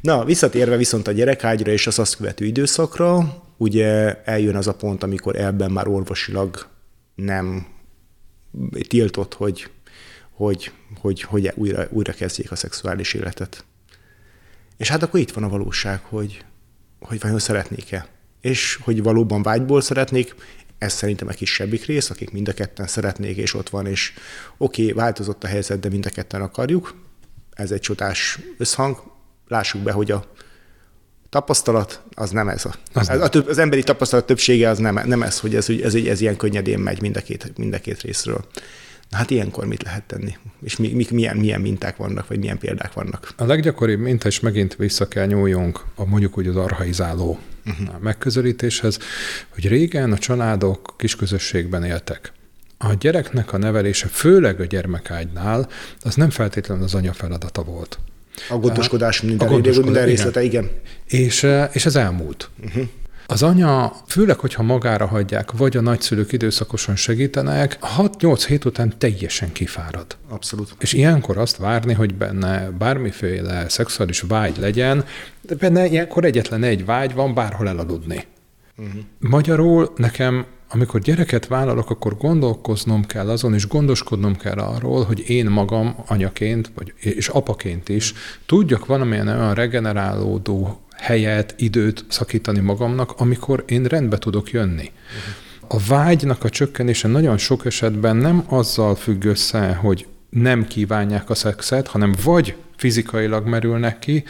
Na, 0.01 0.25
visszatérve 0.25 0.77
viszont 0.77 1.07
a 1.07 1.11
gyerekágyra 1.11 1.71
és 1.71 1.87
az 1.87 1.99
azt 1.99 2.15
követő 2.15 2.45
időszakra, 2.45 3.43
ugye 3.57 4.21
eljön 4.23 4.55
az 4.55 4.67
a 4.67 4.75
pont, 4.75 5.03
amikor 5.03 5.35
ebben 5.35 5.71
már 5.71 5.87
orvosilag 5.87 6.67
nem 7.15 7.67
tiltott, 8.87 9.33
hogy, 9.33 9.69
hogy, 10.31 10.71
hogy, 10.99 11.21
hogy 11.21 11.51
újra, 11.55 11.87
újra 11.89 12.13
kezdjék 12.13 12.51
a 12.51 12.55
szexuális 12.55 13.13
életet. 13.13 13.65
És 14.77 14.89
hát 14.89 15.03
akkor 15.03 15.19
itt 15.19 15.31
van 15.31 15.43
a 15.43 15.49
valóság, 15.49 16.01
hogy, 16.03 16.45
hogy 16.99 17.19
vajon 17.19 17.39
szeretnék-e. 17.39 18.07
És 18.41 18.79
hogy 18.81 19.03
valóban 19.03 19.41
vágyból 19.41 19.81
szeretnék, 19.81 20.35
ez 20.77 20.93
szerintem 20.93 21.27
a 21.27 21.31
kisebbik 21.31 21.85
rész, 21.85 22.09
akik 22.09 22.31
mind 22.31 22.47
a 22.47 22.53
ketten 22.53 22.87
szeretnék, 22.87 23.37
és 23.37 23.53
ott 23.53 23.69
van, 23.69 23.85
és 23.85 24.13
oké, 24.57 24.81
okay, 24.81 24.93
változott 24.93 25.43
a 25.43 25.47
helyzet, 25.47 25.79
de 25.79 25.89
mind 25.89 26.05
a 26.05 26.09
ketten 26.09 26.41
akarjuk. 26.41 26.95
Ez 27.51 27.71
egy 27.71 27.79
csodás 27.79 28.39
összhang. 28.57 29.13
Lássuk 29.47 29.81
be, 29.81 29.91
hogy 29.91 30.11
a 30.11 30.31
tapasztalat 31.35 32.01
az 32.13 32.29
nem 32.29 32.49
ez. 32.49 32.65
A, 32.65 32.73
az, 32.93 33.09
a, 33.09 33.29
több, 33.29 33.47
az 33.47 33.57
emberi 33.57 33.83
tapasztalat 33.83 34.25
többsége 34.25 34.69
az 34.69 34.77
nem, 34.77 35.01
nem 35.05 35.21
ez, 35.21 35.39
hogy 35.39 35.55
ez, 35.55 35.69
ez, 35.69 35.79
ez, 35.81 35.93
ez 35.93 36.21
ilyen 36.21 36.37
könnyedén 36.37 36.79
megy 36.79 37.01
mind 37.01 37.17
a 37.17 37.21
két, 37.21 37.57
mind 37.57 37.73
a 37.73 37.79
két 37.79 38.01
részről. 38.01 38.45
Na 39.09 39.17
hát 39.17 39.29
ilyenkor 39.29 39.65
mit 39.65 39.83
lehet 39.83 40.03
tenni? 40.03 40.37
És 40.63 40.75
mi, 40.75 40.87
mi, 40.93 41.05
milyen, 41.11 41.37
milyen 41.37 41.61
minták 41.61 41.95
vannak, 41.97 42.27
vagy 42.27 42.39
milyen 42.39 42.57
példák 42.57 42.93
vannak? 42.93 43.33
A 43.37 43.45
leggyakoribb 43.45 43.99
minta, 43.99 44.27
és 44.27 44.39
megint 44.39 44.75
vissza 44.75 45.07
kell 45.07 45.25
nyúljunk 45.25 45.83
a 45.95 46.05
mondjuk 46.05 46.37
úgy 46.37 46.47
az 46.47 46.55
arhaizáló 46.55 47.39
uh-huh. 47.65 47.99
megközelítéshez, 47.99 48.99
hogy 49.49 49.67
régen 49.67 50.11
a 50.11 50.17
családok 50.17 50.93
kisközösségben 50.97 51.83
éltek. 51.83 52.31
A 52.77 52.93
gyereknek 52.93 53.53
a 53.53 53.57
nevelése, 53.57 54.07
főleg 54.07 54.59
a 54.59 54.65
gyermekágynál, 54.65 55.69
az 56.01 56.15
nem 56.15 56.29
feltétlenül 56.29 56.83
az 56.83 56.93
anya 56.93 57.13
feladata 57.13 57.63
volt. 57.63 57.99
A 58.49 58.55
gondoskodás 58.57 59.21
minden, 59.21 59.47
a 59.47 59.51
gondoskodás, 59.51 59.85
minden 59.85 60.05
részlete, 60.05 60.43
igen. 60.43 60.63
igen. 60.63 61.25
És, 61.25 61.47
és 61.71 61.85
ez 61.85 61.95
elmúlt. 61.95 62.49
Uh-huh. 62.65 62.83
Az 63.27 63.43
anya, 63.43 63.95
főleg, 64.07 64.39
hogyha 64.39 64.63
magára 64.63 65.05
hagyják, 65.05 65.51
vagy 65.51 65.77
a 65.77 65.81
nagyszülők 65.81 66.31
időszakosan 66.31 66.95
segítenek, 66.95 67.77
6-8 67.97 68.43
hét 68.47 68.65
után 68.65 68.93
teljesen 68.97 69.51
kifárad. 69.51 70.17
Abszolút. 70.29 70.75
És 70.79 70.93
ilyenkor 70.93 71.37
azt 71.37 71.57
várni, 71.57 71.93
hogy 71.93 72.15
benne 72.15 72.69
bármiféle 72.69 73.69
szexuális 73.69 74.21
vágy 74.21 74.57
legyen, 74.57 75.05
de 75.41 75.55
benne 75.55 75.85
ilyenkor 75.85 76.25
egyetlen 76.25 76.63
egy 76.63 76.85
vágy 76.85 77.13
van, 77.13 77.33
bárhol 77.33 77.67
elaludni. 77.67 78.25
Uh-huh. 78.77 79.01
Magyarul 79.19 79.93
nekem 79.95 80.45
amikor 80.69 80.99
gyereket 80.99 81.47
vállalok, 81.47 81.89
akkor 81.89 82.17
gondolkoznom 82.17 83.05
kell 83.05 83.29
azon, 83.29 83.53
és 83.53 83.67
gondoskodnom 83.67 84.35
kell 84.35 84.57
arról, 84.57 85.03
hogy 85.03 85.29
én 85.29 85.45
magam 85.45 85.95
anyaként, 86.07 86.71
vagy, 86.75 86.93
és 86.99 87.27
apaként 87.27 87.89
is 87.89 88.13
tudjak 88.45 88.85
valamilyen 88.85 89.27
olyan 89.27 89.53
regenerálódó 89.53 90.79
helyet, 90.97 91.55
időt 91.57 92.05
szakítani 92.07 92.59
magamnak, 92.59 93.13
amikor 93.17 93.63
én 93.67 93.83
rendbe 93.83 94.17
tudok 94.17 94.51
jönni. 94.51 94.91
A 95.67 95.79
vágynak 95.87 96.43
a 96.43 96.49
csökkenése 96.49 97.07
nagyon 97.07 97.37
sok 97.37 97.65
esetben 97.65 98.15
nem 98.15 98.43
azzal 98.47 98.95
függ 98.95 99.23
össze, 99.23 99.73
hogy 99.73 100.07
nem 100.41 100.67
kívánják 100.67 101.29
a 101.29 101.35
szexet, 101.35 101.87
hanem 101.87 102.13
vagy 102.23 102.55
fizikailag 102.77 103.47
merülnek 103.47 103.99
ki, 103.99 104.23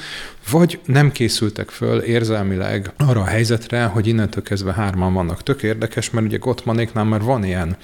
vagy 0.52 0.80
nem 0.86 1.12
készültek 1.12 1.70
föl 1.70 2.00
érzelmileg 2.00 2.92
arra 2.98 3.22
a 3.22 3.26
helyzetre, 3.26 3.84
hogy 3.84 4.08
innentől 4.08 4.44
kezdve 4.44 4.74
hárman 4.74 5.14
vannak. 5.14 5.44
Tök 5.44 5.64
érdekes, 5.64 6.10
mert 6.10 6.26
ugye 6.26 6.38
Gottmanéknál 6.38 7.04
már 7.04 7.22
van 7.22 7.44
ilyen 7.44 7.78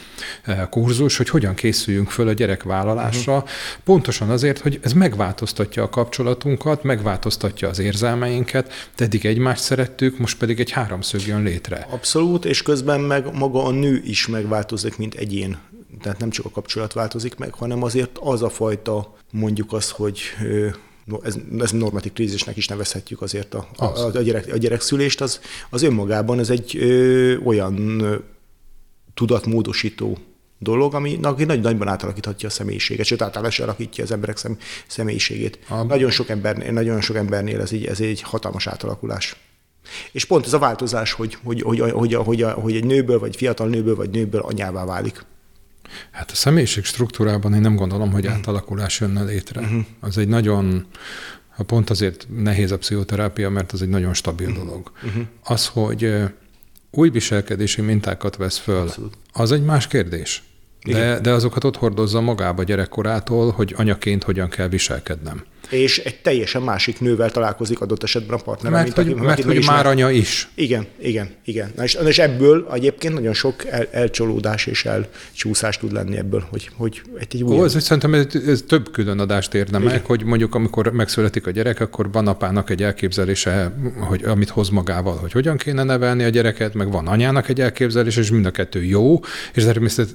eh, 0.44 0.68
kurzus, 0.70 1.18
hogy 1.18 1.30
hogyan 1.30 1.54
készüljünk 1.54 2.10
föl 2.10 2.28
a 2.28 2.34
gyerekvállalásra, 2.34 3.36
uh-huh. 3.36 3.50
pontosan 3.84 4.30
azért, 4.30 4.60
hogy 4.60 4.80
ez 4.84 4.94
megváltoztatja 4.94 5.84
a 5.84 5.90
kapcsolatunkat, 5.90 6.84
megváltoztatja 6.84 7.70
az 7.70 7.80
érzelmeinket, 7.80 8.90
eddig 8.98 9.26
egymást 9.26 9.64
szerettük, 9.64 10.18
most 10.18 10.38
pedig 10.38 10.60
egy 10.60 10.72
háromszög 10.72 11.28
jön 11.28 11.44
létre. 11.44 11.88
Abszolút, 11.90 12.46
és 12.46 12.62
közben 12.62 13.00
meg 13.00 13.38
maga 13.38 13.64
a 13.64 13.72
nő 13.72 14.02
is 14.06 14.28
megváltozik, 14.28 14.98
mint 14.98 15.14
egyén 15.14 15.58
tehát 16.00 16.20
nem 16.20 16.30
csak 16.30 16.46
a 16.46 16.50
kapcsolat 16.50 16.94
változik 16.94 17.36
meg, 17.36 17.54
hanem 17.54 17.84
azért 17.84 18.18
az 18.18 18.42
a 18.42 18.50
fajta, 18.50 19.14
mondjuk 19.32 19.74
az, 19.74 19.90
hogy 19.90 20.22
ez, 21.24 21.36
ez 21.60 21.72
normatív 21.72 22.14
krízisnek 22.14 22.58
is 22.58 22.68
nevezhetjük 22.68 23.22
azért 23.22 23.54
a, 23.54 23.68
a, 23.76 23.86
a, 23.86 24.22
gyerek, 24.22 24.54
a 24.54 24.58
gyerekszülést, 24.58 25.22
az, 25.22 25.40
az 25.70 25.82
önmagában 25.82 26.40
ez 26.40 26.50
egy 26.50 26.78
ö, 26.78 27.38
olyan 27.38 28.00
ö, 28.00 28.16
tudatmódosító 29.14 30.18
dolog, 30.60 30.94
ami 30.94 31.18
nagy, 31.22 31.48
nagyban 31.48 31.88
átalakíthatja 31.88 32.48
a 32.48 32.52
személyiséget, 32.52 33.06
sőt 33.06 33.22
általában 33.22 33.52
alakítja 33.62 34.04
az 34.04 34.12
emberek 34.12 34.38
szem, 34.38 34.58
személyiségét. 34.88 35.60
A... 35.70 35.84
Nagyon, 35.84 36.10
sok 36.10 36.30
ember, 36.30 36.72
nagyon 36.72 37.02
sok 37.02 37.16
embernél 37.16 37.62
ez, 37.62 37.72
így, 37.72 37.86
ez 37.86 38.00
egy 38.00 38.22
hatalmas 38.22 38.68
átalakulás. 38.68 39.36
És 40.12 40.26
pont 40.26 40.46
ez 40.46 40.54
a 40.54 40.60
változás, 40.60 41.14
hogy, 41.14 41.38
hogy, 41.44 41.62
hogy, 41.62 41.80
hogy, 41.80 41.92
hogy, 41.92 42.14
hogy, 42.14 42.44
hogy 42.44 42.76
egy 42.76 42.86
nőből, 42.86 43.20
vagy 43.20 43.36
fiatal 43.36 43.68
nőből, 43.68 43.96
vagy 43.96 44.10
nőből 44.10 44.42
anyává 44.42 44.86
válik. 44.86 45.26
Hát 46.12 46.32
a 46.32 46.36
személyiség 46.36 46.84
struktúrában 46.84 47.54
én 47.54 47.62
nem 47.62 47.76
gondolom, 47.76 48.12
hogy 48.12 48.28
átalakulás 48.28 49.00
jönne 49.00 49.24
létre. 49.24 49.62
Uh-huh. 49.62 49.86
Az 50.00 50.18
egy 50.18 50.28
nagyon, 50.28 50.86
pont 51.58 51.90
azért 51.90 52.28
nehéz 52.38 52.72
a 52.72 52.78
pszichoterápia, 52.78 53.50
mert 53.50 53.72
az 53.72 53.82
egy 53.82 53.90
nagyon 53.90 54.14
stabil 54.14 54.50
uh-huh. 54.50 54.64
dolog. 54.66 54.92
Uh-huh. 55.04 55.24
Az, 55.44 55.68
hogy 55.68 56.14
új 56.92 57.10
viselkedési 57.10 57.82
mintákat 57.82 58.36
vesz 58.36 58.58
föl, 58.58 58.82
Abszolút. 58.82 59.18
az 59.34 59.52
egy 59.52 59.64
más 59.64 59.88
kérdés. 59.88 60.44
De, 60.86 61.20
de 61.20 61.32
azokat 61.32 61.64
ott 61.64 61.78
hordozza 61.78 62.22
magába 62.22 62.64
gyerekkorától, 62.64 63.52
hogy 63.52 63.74
anyaként 63.78 64.24
hogyan 64.24 64.50
kell 64.50 64.68
viselkednem 64.68 65.44
és 65.72 65.98
egy 65.98 66.16
teljesen 66.22 66.62
másik 66.62 67.00
nővel 67.00 67.32
találkozik 67.32 67.82
adott 67.82 68.04
esetben 68.04 68.40
a 68.40 68.42
partner. 68.42 68.72
Mert, 68.72 68.84
mint 68.84 68.96
hogy, 68.96 69.12
aki, 69.12 69.26
mert 69.26 69.44
hogy 69.44 69.66
már 69.66 69.86
anya 69.86 70.10
is. 70.10 70.50
Igen, 70.56 70.86
igen, 71.02 71.30
igen. 71.46 71.72
Na 71.76 71.84
és, 71.84 71.98
és 72.06 72.20
ebből 72.20 72.68
egyébként 72.74 73.14
nagyon 73.14 73.34
sok 73.34 73.66
el, 73.66 73.88
elcsolódás 73.92 74.66
és 74.66 74.86
elcsúszás 74.86 75.78
tud 75.78 75.92
lenni 75.92 76.18
ebből, 76.18 76.48
hogy, 76.50 76.70
hogy 76.76 77.02
egy, 77.18 77.28
egy 77.36 77.44
új... 77.44 77.58
Ó, 77.58 77.64
ez, 77.64 77.84
szerintem 77.84 78.14
ez, 78.14 78.26
ez 78.48 78.64
több 78.68 78.92
külön 78.92 79.20
adást 79.20 79.54
érne 79.54 79.80
igen. 79.80 79.92
meg, 79.92 80.06
hogy 80.06 80.24
mondjuk 80.24 80.56
amikor 80.56 80.92
megszületik 80.92 81.48
a 81.48 81.52
gyerek, 81.52 81.80
akkor 81.80 82.12
van 82.12 82.28
apának 82.28 82.70
egy 82.70 82.84
elképzelése, 82.84 83.74
hogy 84.00 84.24
amit 84.24 84.50
hoz 84.50 84.70
magával, 84.70 85.18
hogy 85.18 85.32
hogyan 85.32 85.58
kéne 85.58 85.84
nevelni 85.84 86.24
a 86.24 86.30
gyereket, 86.30 86.74
meg 86.74 86.92
van 86.92 87.08
anyának 87.08 87.50
egy 87.50 87.62
elképzelése, 87.62 88.22
és 88.22 88.32
mind 88.32 88.46
a 88.46 88.52
kettő 88.52 88.84
jó, 88.84 89.20
és 89.54 89.66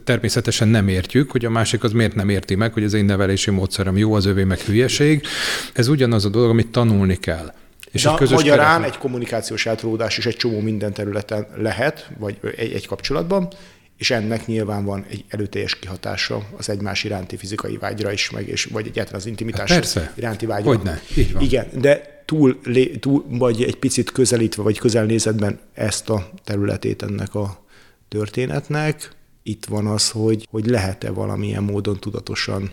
természetesen 0.05 0.56
nem 0.65 0.89
értjük, 0.89 1.31
hogy 1.31 1.45
a 1.45 1.51
másik 1.51 1.83
az 1.83 1.93
miért 1.93 2.15
nem 2.15 2.29
érti 2.29 2.55
meg, 2.55 2.73
hogy 2.73 2.85
az 2.85 2.93
én 2.93 3.05
nevelési 3.05 3.51
módszerem 3.51 3.97
jó, 3.97 4.15
az 4.15 4.27
övé 4.27 4.45
meg 4.45 4.59
hülyeség, 4.59 5.27
ez 5.73 5.89
ugyanaz 5.89 6.25
a 6.25 6.29
dolog, 6.29 6.51
amit 6.51 6.69
tanulni 6.69 7.17
kell. 7.17 7.53
És 7.93 8.03
De 8.03 8.11
egy 8.11 8.17
közös 8.17 8.37
magyarán 8.37 8.67
keretben. 8.67 8.91
egy 8.91 8.99
kommunikációs 8.99 9.67
eltolódás 9.67 10.19
is 10.19 10.27
egy 10.27 10.37
csomó 10.37 10.61
minden 10.61 10.93
területen 10.93 11.47
lehet, 11.57 12.11
vagy 12.19 12.39
egy, 12.57 12.73
egy 12.73 12.87
kapcsolatban, 12.87 13.49
és 13.97 14.11
ennek 14.11 14.47
nyilván 14.47 14.85
van 14.85 15.05
egy 15.11 15.25
előteljes 15.29 15.79
kihatása 15.79 16.49
az 16.57 16.69
egymás 16.69 17.05
iránti 17.05 17.37
fizikai 17.37 17.77
vágyra 17.77 18.13
is, 18.13 18.31
meg, 18.31 18.49
és, 18.49 18.65
vagy 18.65 18.87
egyáltalán 18.87 19.21
az 19.21 19.27
intimitás 19.27 19.71
hát 19.71 19.79
Persze. 19.79 20.13
iránti 20.15 20.47
vágyra. 20.47 20.69
Hogyne, 20.69 21.01
így 21.17 21.33
van. 21.33 21.43
Igen, 21.43 21.67
de 21.73 22.23
túl, 22.25 22.61
túl, 23.01 23.25
vagy 23.29 23.63
egy 23.63 23.77
picit 23.77 24.13
közelítve, 24.13 24.63
vagy 24.63 24.79
közelnézetben 24.79 25.59
ezt 25.75 26.11
a 26.11 26.31
területét 26.45 27.03
ennek 27.03 27.35
a 27.35 27.65
történetnek, 28.09 29.11
itt 29.47 29.65
van 29.65 29.87
az, 29.87 30.11
hogy, 30.11 30.47
hogy 30.51 30.67
lehet-e 30.67 31.11
valamilyen 31.11 31.63
módon 31.63 32.01
tudatosan 32.01 32.71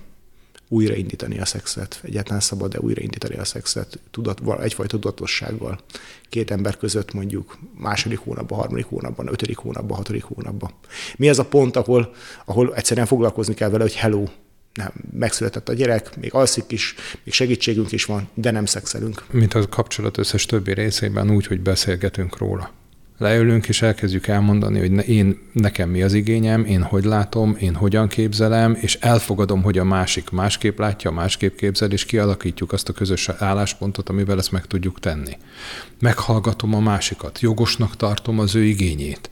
újraindítani 0.68 1.40
a 1.40 1.46
szexet. 1.46 2.00
Egyáltalán 2.04 2.40
szabad-e 2.40 2.80
újraindítani 2.80 3.36
a 3.36 3.46
szexet 3.46 4.00
tudat, 4.12 4.42
egyfajta 4.62 4.98
tudatossággal. 4.98 5.80
Két 6.30 6.52
ember 6.52 6.78
között 6.78 7.14
mondjuk 7.14 7.58
második 7.78 8.20
hónapban, 8.20 8.60
harmadik 8.60 8.86
hónapban, 8.86 9.28
ötödik 9.28 9.58
hónapban, 9.58 9.98
hatodik 9.98 10.24
hónapban. 10.24 10.72
Mi 11.16 11.30
az 11.30 11.40
a 11.40 11.46
pont, 11.46 11.76
ahol, 11.76 12.14
ahol 12.46 12.76
egyszerűen 12.76 13.06
foglalkozni 13.06 13.54
kell 13.54 13.70
vele, 13.70 13.84
hogy 13.84 13.96
hello, 13.96 14.24
nem, 14.74 14.92
megszületett 15.12 15.70
a 15.70 15.74
gyerek, 15.74 16.18
még 16.18 16.34
alszik 16.34 16.72
is, 16.72 16.96
még 17.24 17.34
segítségünk 17.34 17.92
is 17.92 18.06
van, 18.06 18.30
de 18.34 18.52
nem 18.52 18.66
szexelünk. 18.66 19.26
Mint 19.32 19.54
a 19.54 19.70
kapcsolat 19.70 20.18
összes 20.18 20.46
többi 20.46 20.74
részében 20.74 21.32
úgy, 21.32 21.48
hogy 21.48 21.62
beszélgetünk 21.62 22.38
róla 22.38 22.72
leülünk 23.18 23.68
és 23.68 23.82
elkezdjük 23.82 24.28
elmondani, 24.28 24.80
hogy 24.80 25.10
én, 25.10 25.38
nekem 25.52 25.90
mi 25.90 26.02
az 26.02 26.14
igényem, 26.14 26.66
én 26.66 26.82
hogy 26.82 27.04
látom, 27.04 27.56
én 27.60 27.76
hogyan 27.76 28.08
képzelem, 28.08 28.78
és 28.80 28.96
elfogadom, 28.96 29.62
hogy 29.62 29.78
a 29.78 29.84
másik 29.84 30.30
másképp 30.30 30.80
látja, 30.80 31.12
másképp 31.12 31.58
képzel, 31.58 31.92
és 31.92 32.06
kialakítjuk 32.06 32.72
azt 32.72 32.90
a 32.90 32.94
közös 32.94 33.30
álláspontot, 33.30 34.10
amivel 34.10 34.38
ezt 34.38 34.52
meg 34.52 34.66
tudjuk 34.66 35.00
tenni. 35.00 35.38
Meghallgatom 36.00 36.74
a 36.74 36.80
másikat, 36.80 37.40
jogosnak 37.42 37.96
tartom 37.96 38.40
az 38.40 38.56
ő 38.56 38.64
igényét 38.64 39.30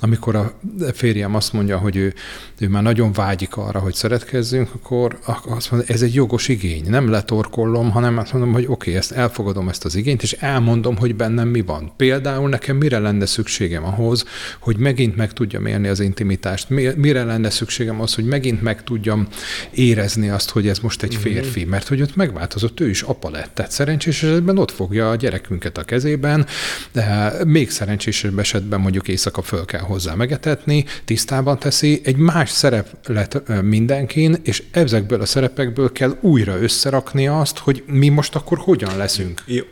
amikor 0.00 0.36
a 0.36 0.52
férjem 0.92 1.34
azt 1.34 1.52
mondja, 1.52 1.78
hogy 1.78 1.96
ő, 1.96 2.14
ő 2.58 2.68
már 2.68 2.82
nagyon 2.82 3.12
vágyik 3.12 3.56
arra, 3.56 3.78
hogy 3.78 3.94
szeretkezzünk, 3.94 4.68
akkor 4.74 5.18
azt 5.46 5.70
mondja, 5.70 5.94
ez 5.94 6.02
egy 6.02 6.14
jogos 6.14 6.48
igény. 6.48 6.84
Nem 6.88 7.10
letorkollom, 7.10 7.90
hanem 7.90 8.18
azt 8.18 8.32
mondom, 8.32 8.52
hogy 8.52 8.64
oké, 8.64 8.72
okay, 8.72 8.94
ezt 8.94 9.12
elfogadom 9.12 9.68
ezt 9.68 9.84
az 9.84 9.94
igényt, 9.94 10.22
és 10.22 10.32
elmondom, 10.32 10.96
hogy 10.96 11.14
bennem 11.14 11.48
mi 11.48 11.60
van. 11.60 11.92
Például 11.96 12.48
nekem 12.48 12.76
mire 12.76 12.98
lenne 12.98 13.26
szükségem 13.26 13.84
ahhoz, 13.84 14.24
hogy 14.60 14.76
megint 14.76 15.16
meg 15.16 15.32
tudjam 15.32 15.66
élni 15.66 15.88
az 15.88 16.00
intimitást, 16.00 16.68
mire 16.96 17.24
lenne 17.24 17.50
szükségem 17.50 18.00
az, 18.00 18.14
hogy 18.14 18.24
megint 18.24 18.62
meg 18.62 18.84
tudjam 18.84 19.28
érezni 19.70 20.28
azt, 20.28 20.50
hogy 20.50 20.68
ez 20.68 20.78
most 20.78 21.02
egy 21.02 21.12
mhm. 21.12 21.20
férfi, 21.20 21.64
mert 21.64 21.88
hogy 21.88 22.02
ott 22.02 22.16
megváltozott, 22.16 22.80
ő 22.80 22.88
is 22.88 23.02
apa 23.02 23.30
lett. 23.30 23.50
Tehát 23.54 23.70
szerencsés 23.70 24.22
esetben 24.22 24.58
ott 24.58 24.70
fogja 24.70 25.10
a 25.10 25.16
gyerekünket 25.16 25.78
a 25.78 25.82
kezében, 25.84 26.46
de 26.92 27.32
még 27.46 27.70
szerencsésebb 27.70 28.38
esetben 28.38 28.80
mondjuk 28.80 29.08
éjszaka 29.08 29.42
föl 29.42 29.64
kell 29.64 29.80
hozzá 29.94 30.14
megetetni, 30.14 30.84
tisztában 31.04 31.58
teszi, 31.58 32.00
egy 32.04 32.16
más 32.16 32.50
szerep 32.50 32.96
lett 33.06 33.62
mindenkin, 33.62 34.36
és 34.42 34.62
ezekből 34.70 35.20
a 35.20 35.26
szerepekből 35.26 35.92
kell 35.92 36.16
újra 36.20 36.62
összerakni 36.62 37.28
azt, 37.28 37.58
hogy 37.58 37.82
mi 37.86 38.08
most 38.08 38.34
akkor 38.34 38.58
hogyan 38.58 38.96
leszünk. 38.96 39.42
Jó, 39.46 39.62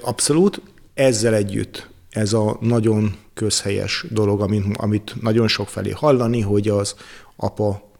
abszolút. 0.00 0.60
Ezzel 0.94 1.34
együtt 1.34 1.88
ez 2.10 2.32
a 2.32 2.56
nagyon 2.60 3.16
közhelyes 3.34 4.04
dolog, 4.10 4.40
amit, 4.40 4.76
amit 4.76 5.14
nagyon 5.20 5.48
sok 5.48 5.68
felé 5.68 5.90
hallani, 5.90 6.40
hogy 6.40 6.68
az 6.68 6.94
apa 7.36 7.92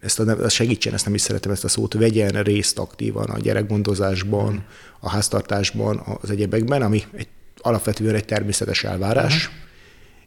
ezt 0.00 0.20
a, 0.20 0.44
ezt 0.44 0.54
segítsen, 0.54 0.94
ezt 0.94 1.04
nem 1.04 1.14
is 1.14 1.20
szeretem 1.20 1.52
ezt 1.52 1.64
a 1.64 1.68
szót, 1.68 1.94
vegyen 1.94 2.42
részt 2.42 2.78
aktívan 2.78 3.28
a 3.28 3.38
gyerekgondozásban, 3.38 4.64
a 5.00 5.10
háztartásban, 5.10 6.02
az 6.20 6.30
egyebekben, 6.30 6.82
ami 6.82 7.02
egy, 7.12 7.28
alapvetően 7.56 8.14
egy 8.14 8.24
természetes 8.24 8.84
elvárás. 8.84 9.46
Hmm 9.46 9.64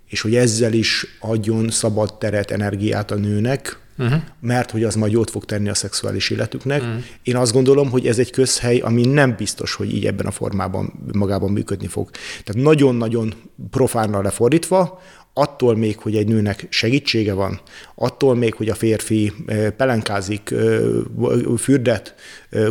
és 0.09 0.21
hogy 0.21 0.35
ezzel 0.35 0.73
is 0.73 1.17
adjon 1.19 1.69
szabad 1.69 2.17
teret, 2.17 2.51
energiát 2.51 3.11
a 3.11 3.15
nőnek, 3.15 3.79
uh-huh. 3.97 4.21
mert 4.39 4.71
hogy 4.71 4.83
az 4.83 4.95
majd 4.95 5.11
jót 5.11 5.29
fog 5.29 5.45
tenni 5.45 5.69
a 5.69 5.73
szexuális 5.73 6.29
életüknek. 6.29 6.81
Uh-huh. 6.81 7.03
Én 7.23 7.35
azt 7.35 7.53
gondolom, 7.53 7.89
hogy 7.89 8.07
ez 8.07 8.19
egy 8.19 8.31
közhely, 8.31 8.79
ami 8.79 9.05
nem 9.05 9.35
biztos, 9.37 9.73
hogy 9.73 9.95
így 9.95 10.05
ebben 10.05 10.25
a 10.25 10.31
formában 10.31 10.93
magában 11.13 11.51
működni 11.51 11.87
fog. 11.87 12.09
Tehát 12.43 12.63
nagyon-nagyon 12.63 13.33
profánra 13.69 14.21
lefordítva, 14.21 15.01
attól 15.33 15.75
még, 15.75 15.97
hogy 15.97 16.15
egy 16.15 16.27
nőnek 16.27 16.67
segítsége 16.69 17.33
van, 17.33 17.59
attól 17.95 18.35
még, 18.35 18.53
hogy 18.53 18.69
a 18.69 18.75
férfi 18.75 19.33
pelenkázik, 19.77 20.53
fürdet, 21.57 22.15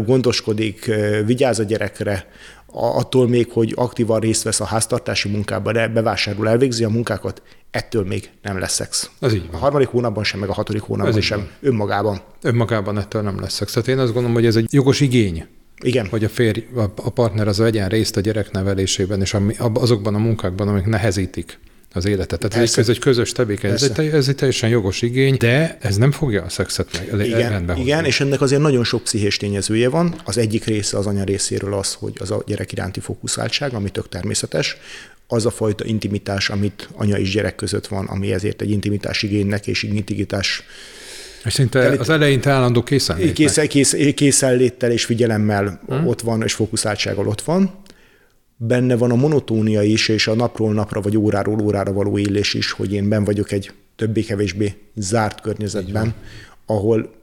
gondoskodik, 0.05 0.90
vigyáz 1.24 1.59
a 1.59 1.62
gyerekre, 1.62 2.27
attól 2.72 3.28
még, 3.28 3.50
hogy 3.50 3.72
aktívan 3.76 4.20
részt 4.20 4.42
vesz 4.42 4.61
a 4.61 4.64
háztartási 4.64 5.28
munkában, 5.28 5.72
de 5.72 5.88
bevásárol, 5.88 6.48
elvégzi 6.48 6.85
a 6.85 6.88
munkákat, 6.88 7.42
ettől 7.70 8.04
még 8.04 8.31
nem 8.42 8.59
lesz 8.59 8.72
szex. 8.72 9.11
Ez 9.20 9.35
így 9.35 9.46
van. 9.46 9.54
A 9.54 9.62
harmadik 9.62 9.88
hónapban 9.88 10.24
sem, 10.24 10.40
meg 10.40 10.48
a 10.48 10.52
hatodik 10.52 10.83
hónapban 10.83 11.16
Ez 11.16 11.24
sem, 11.24 11.38
van. 11.38 11.48
önmagában. 11.61 12.20
Önmagában 12.42 12.98
ettől 12.98 13.22
nem 13.22 13.40
lesz 13.40 13.52
szex. 13.52 13.72
Tehát 13.72 13.88
én 13.88 13.98
azt 13.98 14.12
gondolom, 14.12 14.35
hogy 14.35 14.46
ez 14.46 14.57
egy 14.57 14.66
jogos 14.70 15.00
igény. 15.00 15.46
Igen. 15.81 16.07
Hogy 16.07 16.24
a 16.24 16.28
férj, 16.28 16.66
a 16.96 17.11
partner 17.11 17.48
az 17.48 17.59
vegyen 17.59 17.88
részt 17.88 18.16
a 18.16 18.20
gyereknevelésében, 18.20 19.20
és 19.20 19.37
azokban 19.74 20.14
a 20.14 20.18
munkákban, 20.18 20.68
amik 20.68 20.85
nehezítik 20.85 21.59
az 21.92 22.05
életet. 22.07 22.38
Tehát 22.38 22.57
Persze. 22.57 22.81
ez 22.81 22.88
egy 22.88 22.98
közös 22.98 23.33
tevékenység, 23.33 23.90
ez, 23.96 24.14
ez 24.14 24.29
egy 24.29 24.35
teljesen 24.35 24.68
jogos 24.68 25.03
igény, 25.03 25.37
de 25.38 25.79
ez 25.81 25.96
nem 25.96 26.12
fogja 26.12 26.42
a 26.42 26.48
szexet 26.48 27.12
meg 27.12 27.27
igen, 27.27 27.51
rendbe 27.51 27.72
hozni. 27.72 27.88
Igen, 27.88 28.05
és 28.05 28.20
ennek 28.20 28.40
azért 28.40 28.61
nagyon 28.61 28.85
sok 28.85 29.03
pszichés 29.03 29.37
tényezője 29.37 29.88
van. 29.88 30.14
Az 30.24 30.38
egyik 30.38 30.64
része 30.64 30.98
az 30.98 31.07
anya 31.07 31.24
részéről 31.24 31.74
az, 31.74 31.94
hogy 31.94 32.12
az 32.18 32.31
a 32.31 32.42
gyerek 32.46 32.72
iránti 32.72 33.01
fókuszáltság, 33.01 33.74
ami 33.74 33.90
tök 33.90 34.09
természetes, 34.09 34.77
az 35.27 35.46
a 35.46 35.51
fajta 35.51 35.85
intimitás, 35.85 36.51
amit 36.51 36.88
anya 36.92 37.18
és 37.18 37.33
gyerek 37.33 37.55
között 37.55 37.87
van, 37.87 38.07
ami 38.07 38.33
ezért 38.33 38.62
egy 38.62 38.70
intimitás 38.70 39.22
igénynek 39.22 39.66
és 39.66 39.83
intimitás 39.83 40.62
és 41.44 41.53
szinte 41.53 41.88
az 41.98 42.09
elején 42.09 42.48
állandó 42.48 42.83
készenlétnek. 42.83 43.35
Kész, 43.35 43.59
kész, 43.68 44.14
készenléttel 44.14 44.90
és 44.90 45.05
figyelemmel 45.05 45.81
hmm. 45.87 46.07
ott 46.07 46.20
van, 46.20 46.42
és 46.42 46.53
fókuszáltsággal 46.53 47.29
ott 47.29 47.40
van 47.40 47.74
benne 48.61 48.97
van 48.97 49.11
a 49.11 49.14
monotónia 49.14 49.83
is, 49.83 50.09
és 50.09 50.27
a 50.27 50.35
napról 50.35 50.73
napra 50.73 51.01
vagy 51.01 51.16
óráról 51.16 51.61
órára 51.61 51.92
való 51.92 52.18
élés 52.18 52.55
is, 52.55 52.73
hogy 52.73 52.92
én 52.92 53.09
ben 53.09 53.25
vagyok 53.25 53.53
egy 53.53 53.73
többé-kevésbé 53.97 54.75
zárt 54.94 55.40
környezetben, 55.40 56.14
ahol 56.66 57.16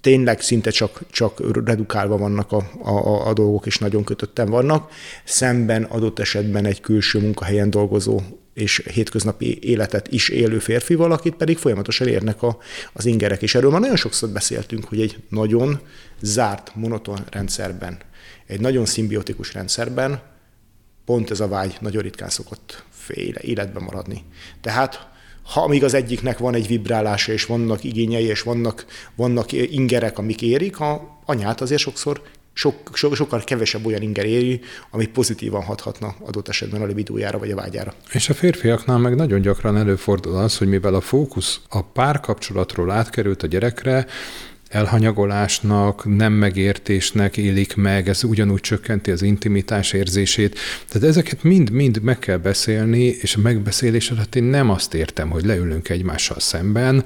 tényleg 0.00 0.40
szinte 0.40 0.70
csak, 0.70 1.02
csak 1.10 1.64
redukálva 1.66 2.16
vannak 2.16 2.52
a, 2.52 2.70
a, 2.82 3.28
a 3.28 3.32
dolgok, 3.32 3.66
és 3.66 3.78
nagyon 3.78 4.04
kötötten 4.04 4.50
vannak, 4.50 4.90
szemben 5.24 5.82
adott 5.82 6.18
esetben 6.18 6.64
egy 6.64 6.80
külső 6.80 7.20
munkahelyen 7.20 7.70
dolgozó 7.70 8.20
és 8.54 8.82
hétköznapi 8.92 9.58
életet 9.62 10.12
is 10.12 10.28
élő 10.28 10.58
férfi 10.58 10.94
valakit 10.94 11.34
pedig 11.34 11.58
folyamatosan 11.58 12.08
érnek 12.08 12.42
a, 12.42 12.58
az 12.92 13.06
ingerek. 13.06 13.42
És 13.42 13.54
erről 13.54 13.70
már 13.70 13.80
nagyon 13.80 13.96
sokszor 13.96 14.28
beszéltünk, 14.28 14.84
hogy 14.84 15.00
egy 15.00 15.16
nagyon 15.28 15.80
zárt, 16.20 16.70
monoton 16.74 17.18
rendszerben, 17.30 17.98
egy 18.46 18.60
nagyon 18.60 18.84
szimbiotikus 18.84 19.54
rendszerben 19.54 20.33
pont 21.04 21.30
ez 21.30 21.40
a 21.40 21.48
vágy 21.48 21.76
nagyon 21.80 22.02
ritkán 22.02 22.28
szokott 22.28 22.84
fél 22.90 23.34
életben 23.34 23.82
maradni. 23.82 24.24
Tehát 24.60 25.12
ha 25.42 25.62
amíg 25.62 25.84
az 25.84 25.94
egyiknek 25.94 26.38
van 26.38 26.54
egy 26.54 26.66
vibrálása, 26.66 27.32
és 27.32 27.44
vannak 27.44 27.84
igényei, 27.84 28.24
és 28.24 28.42
vannak, 28.42 28.86
vannak 29.14 29.52
ingerek, 29.52 30.18
amik 30.18 30.42
érik, 30.42 30.80
a 30.80 31.18
anyát 31.24 31.60
azért 31.60 31.80
sokszor 31.80 32.22
sok, 32.52 32.74
so, 32.92 33.14
sokkal 33.14 33.44
kevesebb 33.44 33.86
olyan 33.86 34.02
inger 34.02 34.24
éri, 34.24 34.60
ami 34.90 35.06
pozitívan 35.06 35.62
hathatna 35.62 36.14
adott 36.20 36.48
esetben 36.48 36.82
a 36.82 36.86
libidójára 36.86 37.38
vagy 37.38 37.50
a 37.50 37.56
vágyára. 37.56 37.94
És 38.12 38.28
a 38.28 38.34
férfiaknál 38.34 38.98
meg 38.98 39.14
nagyon 39.14 39.40
gyakran 39.40 39.76
előfordul 39.76 40.36
az, 40.36 40.58
hogy 40.58 40.68
mivel 40.68 40.94
a 40.94 41.00
fókusz 41.00 41.60
a 41.68 41.82
párkapcsolatról 41.82 42.90
átkerült 42.90 43.42
a 43.42 43.46
gyerekre, 43.46 44.06
elhanyagolásnak, 44.74 46.16
nem 46.16 46.32
megértésnek 46.32 47.36
élik 47.36 47.76
meg, 47.76 48.08
ez 48.08 48.24
ugyanúgy 48.24 48.60
csökkenti 48.60 49.10
az 49.10 49.22
intimitás 49.22 49.92
érzését. 49.92 50.58
Tehát 50.88 51.08
ezeket 51.08 51.42
mind-mind 51.42 52.02
meg 52.02 52.18
kell 52.18 52.36
beszélni, 52.36 53.04
és 53.04 53.34
a 53.34 53.40
megbeszélés 53.40 54.10
alatt 54.10 54.34
én 54.34 54.42
nem 54.42 54.70
azt 54.70 54.94
értem, 54.94 55.30
hogy 55.30 55.44
leülünk 55.44 55.88
egymással 55.88 56.40
szemben, 56.40 57.04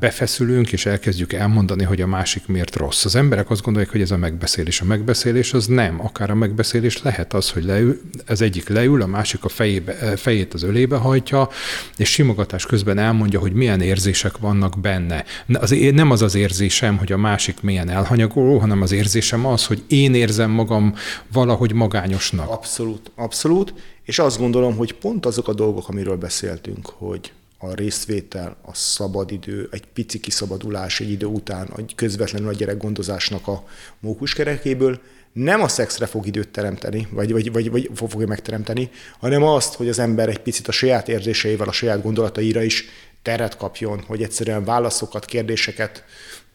befeszülünk, 0.00 0.72
és 0.72 0.86
elkezdjük 0.86 1.32
elmondani, 1.32 1.84
hogy 1.84 2.00
a 2.00 2.06
másik 2.06 2.46
miért 2.46 2.76
rossz. 2.76 3.04
Az 3.04 3.14
emberek 3.14 3.50
azt 3.50 3.62
gondolják, 3.62 3.92
hogy 3.92 4.00
ez 4.00 4.10
a 4.10 4.16
megbeszélés. 4.16 4.80
A 4.80 4.84
megbeszélés 4.84 5.52
az 5.52 5.66
nem. 5.66 6.00
Akár 6.04 6.30
a 6.30 6.34
megbeszélés 6.34 7.02
lehet 7.02 7.34
az, 7.34 7.50
hogy 7.50 7.64
leül, 7.64 8.00
az 8.26 8.42
egyik 8.42 8.68
leül, 8.68 9.02
a 9.02 9.06
másik 9.06 9.44
a 9.44 9.48
fejébe, 9.48 9.98
eh, 9.98 10.16
fejét 10.16 10.54
az 10.54 10.62
ölébe 10.62 10.96
hajtja, 10.96 11.48
és 11.96 12.10
simogatás 12.10 12.66
közben 12.66 12.98
elmondja, 12.98 13.40
hogy 13.40 13.52
milyen 13.52 13.80
érzések 13.80 14.38
vannak 14.38 14.80
benne. 14.80 15.24
Az, 15.52 15.74
nem 15.92 16.10
az 16.10 16.22
az 16.22 16.34
érzés, 16.34 16.52
érzésem, 16.64 16.98
hogy 16.98 17.12
a 17.12 17.16
másik 17.16 17.60
milyen 17.60 17.88
elhanyagoló, 17.88 18.58
hanem 18.58 18.82
az 18.82 18.92
érzésem 18.92 19.46
az, 19.46 19.66
hogy 19.66 19.82
én 19.88 20.14
érzem 20.14 20.50
magam 20.50 20.94
valahogy 21.32 21.72
magányosnak. 21.72 22.50
Abszolút, 22.50 23.10
abszolút. 23.14 23.74
És 24.02 24.18
azt 24.18 24.38
gondolom, 24.38 24.76
hogy 24.76 24.92
pont 24.92 25.26
azok 25.26 25.48
a 25.48 25.54
dolgok, 25.54 25.88
amiről 25.88 26.16
beszéltünk, 26.16 26.86
hogy 26.86 27.32
a 27.64 27.74
részvétel, 27.74 28.56
a 28.62 28.74
szabadidő, 28.74 29.68
egy 29.70 29.86
pici 29.86 30.20
kiszabadulás 30.20 31.00
egy 31.00 31.10
idő 31.10 31.26
után, 31.26 31.68
egy 31.76 31.92
közvetlenül 31.94 32.48
a 32.48 32.52
gyerekgondozásnak 32.52 33.48
a 33.48 33.64
mókuskerekéből, 34.00 35.00
nem 35.32 35.62
a 35.62 35.68
szexre 35.68 36.06
fog 36.06 36.26
időt 36.26 36.48
teremteni, 36.48 37.08
vagy, 37.10 37.32
vagy, 37.32 37.52
vagy, 37.52 37.70
vagy 37.70 37.90
fogja 37.94 38.26
megteremteni, 38.26 38.90
hanem 39.18 39.42
azt, 39.42 39.74
hogy 39.74 39.88
az 39.88 39.98
ember 39.98 40.28
egy 40.28 40.38
picit 40.38 40.68
a 40.68 40.72
saját 40.72 41.08
érzéseivel, 41.08 41.68
a 41.68 41.72
saját 41.72 42.02
gondolataira 42.02 42.62
is 42.62 42.84
teret 43.22 43.56
kapjon, 43.56 44.00
hogy 44.06 44.22
egyszerűen 44.22 44.64
válaszokat, 44.64 45.24
kérdéseket 45.24 46.04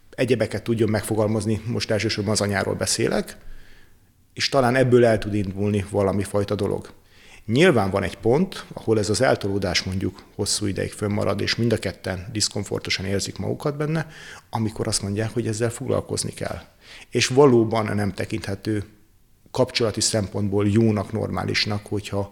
egyebeket 0.10 0.64
tudjon 0.64 0.90
megfogalmazni, 0.90 1.62
most 1.66 1.92
elsősorban 1.92 2.34
az 2.34 2.42
anyáról 2.42 2.76
beszélek, 2.76 3.38
és 4.34 4.50
talán 4.50 4.76
ebből 4.76 5.06
el 5.06 5.18
tud 5.18 5.34
indulni 5.34 5.86
valami 5.90 6.24
fajta 6.24 6.56
dolog. 6.56 6.90
Nyilván 7.52 7.90
van 7.90 8.04
egy 8.04 8.18
pont, 8.18 8.66
ahol 8.74 9.00
ez 9.00 9.10
az 9.10 9.22
eltolódás 9.22 9.84
mondjuk 9.84 10.24
hosszú 10.36 10.66
ideig 10.66 10.92
fönnmarad, 10.92 11.42
és 11.42 11.56
mind 11.56 11.72
a 11.74 11.78
ketten 11.78 12.28
diszkomfortosan 12.32 13.06
érzik 13.06 13.38
magukat 13.38 13.78
benne, 13.78 14.08
amikor 14.50 14.88
azt 14.88 15.02
mondják, 15.02 15.34
hogy 15.34 15.48
ezzel 15.48 15.70
foglalkozni 15.70 16.34
kell. 16.34 16.62
És 17.10 17.28
valóban 17.28 17.96
nem 17.96 18.14
tekinthető 18.14 18.84
kapcsolati 19.52 20.02
szempontból 20.02 20.68
jónak, 20.68 21.12
normálisnak, 21.12 21.86
hogyha 21.86 22.30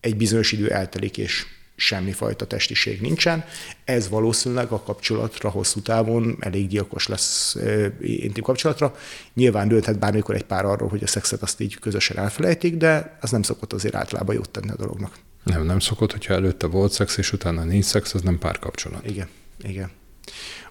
egy 0.00 0.16
bizonyos 0.16 0.52
idő 0.52 0.70
eltelik, 0.70 1.18
és 1.18 1.46
semmifajta 1.80 2.46
testiség 2.46 3.00
nincsen. 3.00 3.44
Ez 3.84 4.08
valószínűleg 4.08 4.70
a 4.70 4.82
kapcsolatra 4.82 5.50
hosszú 5.50 5.80
távon 5.80 6.36
elég 6.40 6.68
gyilkos 6.68 7.06
lesz 7.06 7.56
intim 8.00 8.42
kapcsolatra. 8.42 8.96
Nyilván 9.34 9.68
dönthet 9.68 9.98
bármikor 9.98 10.34
egy 10.34 10.44
pár 10.44 10.64
arról, 10.64 10.88
hogy 10.88 11.02
a 11.02 11.06
szexet 11.06 11.42
azt 11.42 11.60
így 11.60 11.78
közösen 11.78 12.18
elfelejtik, 12.18 12.76
de 12.76 13.18
az 13.20 13.30
nem 13.30 13.42
szokott 13.42 13.72
azért 13.72 13.94
általában 13.94 14.34
jót 14.34 14.50
tenni 14.50 14.70
a 14.70 14.76
dolognak. 14.76 15.14
Nem, 15.44 15.64
nem 15.64 15.78
szokott, 15.78 16.12
hogyha 16.12 16.34
előtte 16.34 16.66
volt 16.66 16.92
szex, 16.92 17.16
és 17.16 17.32
utána 17.32 17.64
nincs 17.64 17.84
szex, 17.84 18.14
az 18.14 18.22
nem 18.22 18.38
párkapcsolat. 18.38 19.06
Igen, 19.06 19.28
igen. 19.62 19.90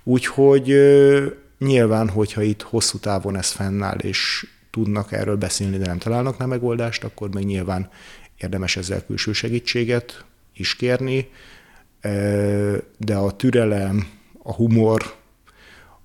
Úgyhogy 0.04 0.76
nyilván, 1.60 2.10
hogyha 2.10 2.42
itt 2.42 2.62
hosszú 2.62 2.98
távon 2.98 3.38
ez 3.38 3.50
fennáll, 3.50 3.98
és 3.98 4.48
tudnak 4.72 5.12
erről 5.12 5.36
beszélni, 5.36 5.78
de 5.78 5.86
nem 5.86 5.98
találnak 5.98 6.38
nem 6.38 6.50
megoldást, 6.50 7.04
akkor 7.04 7.34
meg 7.34 7.46
nyilván 7.46 7.90
érdemes 8.38 8.78
ezzel 8.78 9.06
külső 9.06 9.34
segítséget 9.34 10.26
is 10.60 10.76
kérni, 10.76 11.30
de 12.98 13.16
a 13.16 13.36
türelem, 13.36 14.08
a 14.44 14.54
humor, 14.54 15.16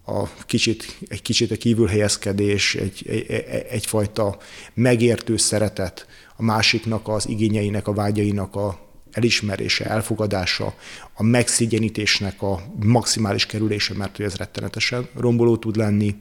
a 0.05 0.29
kicsit, 0.47 0.99
egy 1.09 1.23
kicsit 1.23 1.51
a 1.51 1.57
kívülhelyezkedés, 1.57 2.75
egy, 2.75 3.05
egy, 3.09 3.31
egyfajta 3.69 4.39
megértő 4.75 5.37
szeretet, 5.37 6.07
a 6.37 6.43
másiknak 6.43 7.09
az 7.09 7.29
igényeinek, 7.29 7.89
a 7.89 7.93
vágyainak 7.93 8.57
a 8.57 8.91
elismerése, 9.13 9.85
elfogadása, 9.85 10.75
a 11.15 11.23
megszigyenítésnek 11.23 12.43
a 12.43 12.63
maximális 12.83 13.47
kerülése, 13.47 13.95
mert 13.95 14.17
hogy 14.17 14.25
ez 14.25 14.37
rettenetesen 14.37 15.09
romboló 15.15 15.57
tud 15.57 15.77
lenni, 15.77 16.17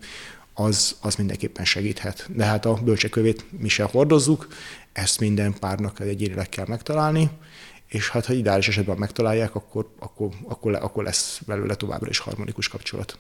az, 0.54 0.96
az 1.02 1.16
mindenképpen 1.16 1.66
segíthet. 1.66 2.30
De 2.36 2.46
hát 2.46 2.66
a 2.66 2.74
bölcsekövét 2.74 3.46
mi 3.60 3.68
sem 3.68 3.88
hordozzuk, 3.88 4.48
ezt 4.94 5.20
minden 5.20 5.54
párnak 5.60 6.00
egyénileg 6.00 6.50
kell 6.50 6.66
megtalálni, 6.68 7.30
és 7.92 8.10
hát 8.10 8.26
ha 8.26 8.34
ideális 8.34 8.68
esetben 8.68 8.98
megtalálják, 8.98 9.56
akkor, 9.56 9.94
akkor, 10.00 10.30
akkor, 10.48 10.76
akkor 10.76 11.04
lesz 11.04 11.42
belőle 11.46 11.76
továbbra 11.76 12.10
is 12.10 12.20
harmonikus 12.20 12.68
kapcsolat. 12.68 13.18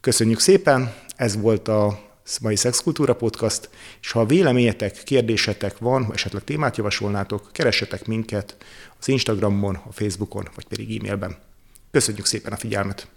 Köszönjük 0.00 0.40
szépen, 0.40 0.94
ez 1.16 1.36
volt 1.36 1.68
a 1.68 2.08
mai 2.40 2.56
Szexkultúra 2.56 3.14
Podcast, 3.14 3.68
és 4.00 4.10
ha 4.10 4.26
véleményetek, 4.26 5.02
kérdésetek 5.02 5.78
van, 5.78 6.12
esetleg 6.12 6.44
témát 6.44 6.76
javasolnátok, 6.76 7.48
keressetek 7.52 8.06
minket 8.06 8.56
az 8.98 9.08
Instagramon, 9.08 9.74
a 9.74 9.92
Facebookon, 9.92 10.48
vagy 10.54 10.66
pedig 10.66 10.98
e-mailben. 10.98 11.36
Köszönjük 11.90 12.26
szépen 12.26 12.52
a 12.52 12.56
figyelmet! 12.56 13.08